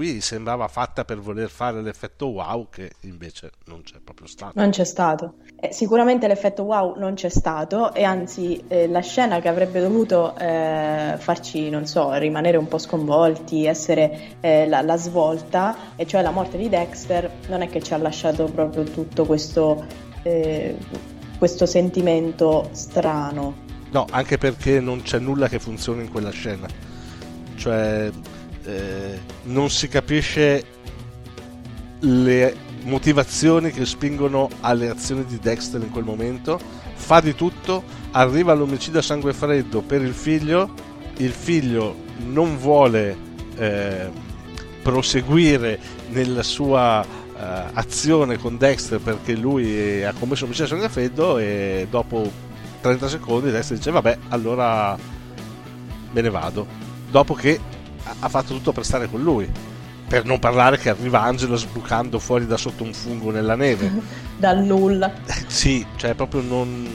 qui 0.00 0.22
sembrava 0.22 0.66
fatta 0.66 1.04
per 1.04 1.18
voler 1.18 1.50
fare 1.50 1.82
l'effetto 1.82 2.28
wow 2.28 2.70
che 2.70 2.92
invece 3.00 3.50
non 3.66 3.82
c'è 3.82 3.98
proprio 4.02 4.26
stato. 4.26 4.58
Non 4.58 4.70
c'è 4.70 4.84
stato. 4.84 5.34
Eh, 5.60 5.74
sicuramente 5.74 6.26
l'effetto 6.26 6.62
wow 6.62 6.98
non 6.98 7.12
c'è 7.12 7.28
stato 7.28 7.92
e 7.92 8.02
anzi 8.02 8.64
eh, 8.68 8.88
la 8.88 9.02
scena 9.02 9.40
che 9.40 9.48
avrebbe 9.48 9.78
dovuto 9.78 10.34
eh, 10.38 11.16
farci, 11.18 11.68
non 11.68 11.84
so, 11.86 12.14
rimanere 12.14 12.56
un 12.56 12.66
po' 12.66 12.78
sconvolti, 12.78 13.66
essere 13.66 14.38
eh, 14.40 14.66
la, 14.66 14.80
la, 14.80 14.96
svolta, 14.96 15.76
e 15.96 16.06
cioè 16.06 16.22
la 16.22 16.30
morte 16.30 16.56
di 16.56 16.70
Dexter, 16.70 17.30
non 17.48 17.60
è 17.60 17.68
che 17.68 17.82
ci 17.82 17.92
ha 17.92 17.98
lasciato 17.98 18.44
proprio 18.44 18.84
tutto 18.84 19.26
questo, 19.26 19.84
eh, 20.22 20.78
questo 21.36 21.66
sentimento 21.66 22.70
strano. 22.72 23.54
No, 23.90 24.06
anche 24.10 24.38
perché 24.38 24.80
non 24.80 25.02
c'è 25.02 25.18
nulla 25.18 25.46
che 25.46 25.58
funzioni 25.58 26.04
in 26.04 26.10
quella 26.10 26.30
scena. 26.30 26.66
Cioè, 27.56 28.10
eh, 28.70 29.20
non 29.44 29.70
si 29.70 29.88
capisce 29.88 30.64
le 32.00 32.54
motivazioni 32.82 33.70
che 33.70 33.84
spingono 33.84 34.48
alle 34.60 34.88
azioni 34.88 35.24
di 35.24 35.38
Dexter 35.38 35.82
in 35.82 35.90
quel 35.90 36.04
momento, 36.04 36.58
fa 36.94 37.20
di 37.20 37.34
tutto, 37.34 37.82
arriva 38.12 38.52
all'omicidio 38.52 39.00
a 39.00 39.02
sangue 39.02 39.32
freddo 39.32 39.82
per 39.82 40.02
il 40.02 40.14
figlio, 40.14 40.72
il 41.16 41.32
figlio 41.32 41.96
non 42.26 42.56
vuole 42.56 43.16
eh, 43.56 44.10
proseguire 44.82 45.78
nella 46.08 46.42
sua 46.42 47.02
eh, 47.02 47.64
azione 47.74 48.38
con 48.38 48.56
Dexter 48.56 49.00
perché 49.00 49.34
lui 49.36 50.02
ha 50.04 50.12
commesso 50.12 50.44
un 50.44 50.50
omicidio 50.50 50.64
a 50.64 50.68
sangue 50.68 50.88
freddo 50.88 51.38
e 51.38 51.86
dopo 51.90 52.30
30 52.80 53.08
secondi 53.08 53.50
Dexter 53.50 53.76
dice 53.76 53.90
vabbè 53.90 54.18
allora 54.28 54.96
me 56.12 56.20
ne 56.20 56.30
vado. 56.30 56.66
Dopo 57.10 57.34
che 57.34 57.58
ha 58.18 58.28
fatto 58.28 58.54
tutto 58.54 58.72
per 58.72 58.84
stare 58.84 59.08
con 59.08 59.22
lui. 59.22 59.48
Per 60.08 60.24
non 60.24 60.40
parlare 60.40 60.76
che 60.76 60.90
arriva 60.90 61.22
Angelo 61.22 61.54
sbucando 61.56 62.18
fuori 62.18 62.46
da 62.46 62.56
sotto 62.56 62.82
un 62.82 62.92
fungo 62.92 63.30
nella 63.30 63.54
neve. 63.54 63.90
Dal 64.36 64.62
nulla. 64.64 65.12
sì, 65.46 65.86
cioè 65.96 66.14
proprio 66.14 66.40
non... 66.40 66.88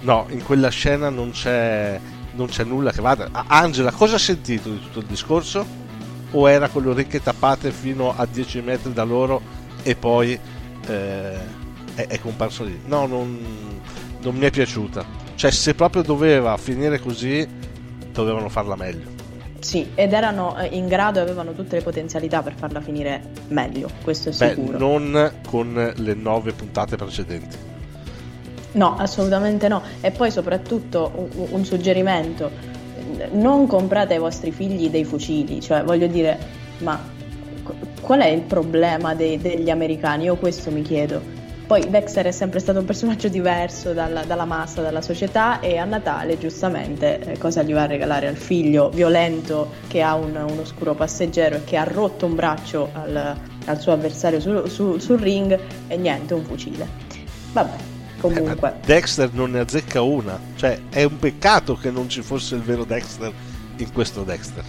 No, 0.00 0.26
in 0.30 0.42
quella 0.42 0.68
scena 0.68 1.08
non 1.10 1.30
c'è, 1.30 1.98
non 2.32 2.48
c'è 2.48 2.64
nulla 2.64 2.92
che 2.92 3.00
vada. 3.00 3.28
Angela, 3.46 3.90
cosa 3.92 4.16
ha 4.16 4.18
sentito 4.18 4.70
di 4.70 4.80
tutto 4.80 5.00
il 5.00 5.06
discorso? 5.06 5.66
O 6.32 6.48
era 6.48 6.68
con 6.68 6.82
le 6.82 6.90
orecchie 6.90 7.22
tappate 7.22 7.70
fino 7.70 8.14
a 8.16 8.26
10 8.26 8.60
metri 8.60 8.92
da 8.92 9.04
loro 9.04 9.40
e 9.82 9.96
poi 9.96 10.38
eh, 10.86 11.38
è, 11.94 12.06
è, 12.06 12.20
comparso 12.20 12.64
lì? 12.64 12.80
No, 12.86 13.06
non, 13.06 13.38
non 14.20 14.34
mi 14.34 14.46
è 14.46 14.50
piaciuta. 14.50 15.04
Cioè, 15.34 15.50
se 15.50 15.74
proprio 15.74 16.02
doveva 16.02 16.56
finire 16.56 17.00
così, 17.00 17.46
dovevano 18.12 18.48
farla 18.48 18.76
meglio. 18.76 19.19
Sì, 19.60 19.90
ed 19.94 20.12
erano 20.12 20.58
eh, 20.58 20.68
in 20.72 20.88
grado 20.88 21.18
e 21.18 21.22
avevano 21.22 21.52
tutte 21.52 21.76
le 21.76 21.82
potenzialità 21.82 22.42
per 22.42 22.54
farla 22.54 22.80
finire 22.80 23.22
meglio, 23.48 23.90
questo 24.02 24.30
è 24.30 24.32
sicuro. 24.32 24.72
Beh, 24.72 24.78
non 24.78 25.32
con 25.46 25.92
le 25.94 26.14
nove 26.14 26.52
puntate 26.52 26.96
precedenti. 26.96 27.56
No, 28.72 28.96
assolutamente 28.96 29.68
no. 29.68 29.82
E 30.00 30.10
poi 30.10 30.30
soprattutto 30.30 31.30
un, 31.34 31.46
un 31.50 31.64
suggerimento, 31.64 32.50
non 33.32 33.66
comprate 33.66 34.14
ai 34.14 34.20
vostri 34.20 34.50
figli 34.50 34.88
dei 34.88 35.04
fucili, 35.04 35.60
cioè 35.60 35.82
voglio 35.82 36.06
dire, 36.06 36.38
ma 36.78 36.98
qual 38.00 38.20
è 38.20 38.28
il 38.28 38.42
problema 38.42 39.14
dei, 39.14 39.38
degli 39.38 39.70
americani? 39.70 40.24
Io 40.24 40.36
questo 40.36 40.70
mi 40.70 40.82
chiedo. 40.82 41.38
Poi 41.70 41.88
Dexter 41.88 42.26
è 42.26 42.32
sempre 42.32 42.58
stato 42.58 42.80
un 42.80 42.84
personaggio 42.84 43.28
diverso 43.28 43.92
dalla, 43.92 44.24
dalla 44.24 44.44
massa, 44.44 44.82
dalla 44.82 45.00
società 45.00 45.60
e 45.60 45.76
a 45.76 45.84
Natale 45.84 46.36
giustamente 46.36 47.20
eh, 47.20 47.38
cosa 47.38 47.62
gli 47.62 47.72
va 47.72 47.82
a 47.82 47.86
regalare 47.86 48.26
al 48.26 48.34
figlio 48.34 48.90
violento 48.90 49.70
che 49.86 50.02
ha 50.02 50.16
un, 50.16 50.34
un 50.34 50.58
oscuro 50.58 50.96
passeggero 50.96 51.54
e 51.54 51.62
che 51.62 51.76
ha 51.76 51.84
rotto 51.84 52.26
un 52.26 52.34
braccio 52.34 52.90
al, 52.92 53.36
al 53.66 53.80
suo 53.80 53.92
avversario 53.92 54.40
su, 54.40 54.66
su, 54.66 54.98
sul 54.98 55.20
ring 55.20 55.56
e 55.86 55.96
niente, 55.96 56.34
un 56.34 56.42
fucile. 56.42 56.88
Vabbè, 57.52 57.76
comunque. 58.18 58.68
Eh, 58.70 58.86
Dexter 58.86 59.30
non 59.32 59.52
ne 59.52 59.60
azzecca 59.60 60.02
una, 60.02 60.40
cioè 60.56 60.76
è 60.90 61.04
un 61.04 61.20
peccato 61.20 61.76
che 61.76 61.92
non 61.92 62.08
ci 62.08 62.22
fosse 62.22 62.56
il 62.56 62.62
vero 62.62 62.82
Dexter 62.82 63.32
in 63.76 63.92
questo 63.92 64.24
Dexter. 64.24 64.64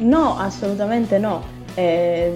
No, 0.00 0.36
assolutamente 0.36 1.16
no. 1.16 1.42
Eh, 1.72 2.30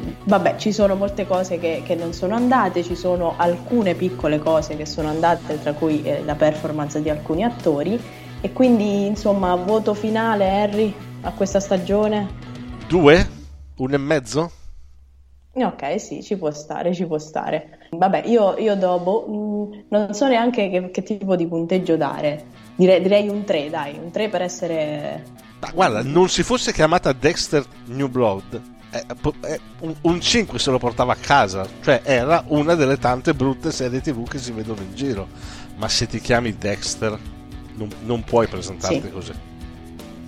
vabbè, 0.00 0.56
ci 0.56 0.72
sono 0.72 0.94
molte 0.94 1.26
cose 1.26 1.58
che, 1.58 1.82
che, 1.84 1.94
non 1.94 2.12
sono 2.12 2.34
andate, 2.34 2.82
ci 2.82 2.94
sono 2.94 3.34
alcune 3.36 3.94
piccole 3.94 4.38
cose 4.38 4.76
che 4.76 4.86
sono 4.86 5.08
andate, 5.08 5.60
tra 5.60 5.72
cui 5.72 6.02
eh, 6.02 6.22
la 6.24 6.34
performance 6.34 7.02
di 7.02 7.10
alcuni 7.10 7.44
attori. 7.44 8.00
E 8.40 8.52
quindi, 8.52 9.06
insomma, 9.06 9.54
voto 9.54 9.94
finale, 9.94 10.48
Harry, 10.48 10.94
a 11.22 11.30
questa 11.32 11.60
stagione? 11.60 12.28
Due? 12.88 13.28
Uno 13.76 13.94
e 13.94 13.98
mezzo? 13.98 14.50
Ok, 15.54 16.00
sì, 16.00 16.22
ci 16.22 16.36
può 16.36 16.50
stare, 16.50 16.94
ci 16.94 17.04
può 17.04 17.18
stare. 17.18 17.78
Vabbè, 17.90 18.22
io, 18.24 18.56
io 18.56 18.74
dopo 18.74 19.26
mh, 19.28 19.34
mm, 19.34 19.80
non 19.88 20.14
so 20.14 20.26
neanche 20.26 20.70
che, 20.70 20.90
che, 20.90 21.02
tipo 21.02 21.36
di 21.36 21.46
punteggio 21.46 21.96
dare. 21.96 22.44
Direi, 22.74 23.02
direi 23.02 23.28
un 23.28 23.44
3, 23.44 23.68
dai, 23.68 23.98
un 24.02 24.10
3 24.10 24.28
per 24.28 24.42
essere... 24.42 25.24
Ma 25.60 25.70
guarda, 25.72 26.02
non 26.02 26.28
si 26.28 26.42
fosse 26.42 26.72
chiamata 26.72 27.12
Dexter 27.12 27.64
New 27.86 28.08
Blood, 28.08 28.60
eh, 28.92 29.04
eh, 29.46 29.60
un 30.02 30.20
5 30.20 30.58
se 30.58 30.70
lo 30.70 30.78
portava 30.78 31.14
a 31.14 31.16
casa, 31.16 31.66
cioè 31.82 32.02
era 32.04 32.44
una 32.48 32.74
delle 32.74 32.98
tante 32.98 33.32
brutte 33.32 33.72
serie 33.72 34.00
tv 34.00 34.28
che 34.28 34.38
si 34.38 34.52
vedono 34.52 34.82
in 34.82 34.94
giro. 34.94 35.26
Ma 35.76 35.88
se 35.88 36.06
ti 36.06 36.20
chiami 36.20 36.56
Dexter, 36.58 37.18
non, 37.74 37.88
non 38.04 38.22
puoi 38.22 38.46
presentarti 38.46 39.00
sì. 39.00 39.10
così. 39.10 39.32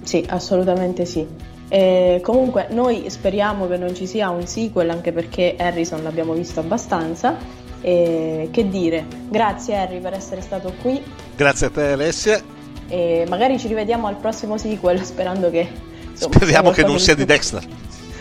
Sì, 0.02 0.24
assolutamente 0.28 1.04
sì. 1.04 1.26
E 1.68 2.20
comunque 2.22 2.68
noi 2.70 3.08
speriamo 3.08 3.66
che 3.66 3.76
non 3.76 3.94
ci 3.94 4.06
sia 4.06 4.30
un 4.30 4.46
sequel 4.46 4.90
anche 4.90 5.12
perché 5.12 5.56
Harrison 5.58 6.02
l'abbiamo 6.02 6.32
visto 6.32 6.60
abbastanza. 6.60 7.36
E 7.82 8.48
che 8.50 8.68
dire, 8.70 9.04
grazie 9.28 9.76
Harry 9.76 10.00
per 10.00 10.14
essere 10.14 10.40
stato 10.40 10.72
qui. 10.80 11.02
Grazie 11.36 11.66
a 11.66 11.70
te 11.70 11.92
Alessia. 11.92 12.40
E 12.88 13.26
magari 13.28 13.58
ci 13.58 13.68
rivediamo 13.68 14.06
al 14.06 14.16
prossimo 14.16 14.56
sequel 14.56 15.02
sperando 15.04 15.50
che... 15.50 15.92
Insomma, 16.10 16.34
Speriamo 16.36 16.70
che 16.70 16.84
non 16.84 16.98
sia 16.98 17.14
di 17.14 17.24
Dexter. 17.24 17.66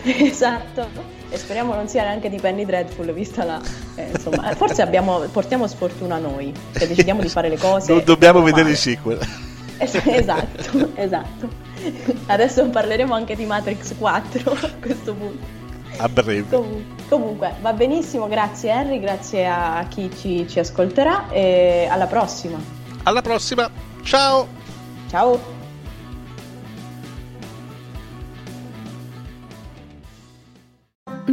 esatto. 0.28 1.12
E 1.30 1.38
speriamo 1.38 1.74
non 1.74 1.88
sia 1.88 2.02
neanche 2.02 2.28
di 2.28 2.38
Penny 2.38 2.64
Dreadful, 2.64 3.12
vista 3.12 3.44
la... 3.44 3.60
Eh, 3.96 4.10
insomma, 4.14 4.52
forse 4.56 4.82
abbiamo, 4.82 5.18
portiamo 5.32 5.66
sfortuna 5.66 6.18
noi, 6.18 6.52
se 6.72 6.86
decidiamo 6.86 7.20
di 7.20 7.28
fare 7.28 7.48
le 7.48 7.58
cose. 7.58 7.92
Non 7.92 8.04
dobbiamo 8.04 8.42
vedere 8.42 8.70
i 8.70 8.76
sequel. 8.76 9.18
esatto, 9.78 10.90
esatto. 10.94 11.48
Adesso 12.26 12.68
parleremo 12.68 13.12
anche 13.14 13.34
di 13.34 13.46
Matrix 13.46 13.94
4 13.98 14.52
a 14.52 14.70
questo 14.80 15.14
punto. 15.14 15.62
A 15.96 16.08
breve. 16.08 16.48
Com- 16.48 16.84
comunque, 17.08 17.54
va 17.60 17.72
benissimo, 17.72 18.26
grazie 18.28 18.70
Henry, 18.70 19.00
grazie 19.00 19.46
a 19.46 19.86
chi 19.88 20.10
ci, 20.16 20.46
ci 20.48 20.58
ascolterà 20.58 21.28
e 21.30 21.88
alla 21.90 22.06
prossima. 22.06 22.58
Alla 23.04 23.22
prossima, 23.22 23.70
ciao! 24.02 24.46
Ciao! 25.08 25.53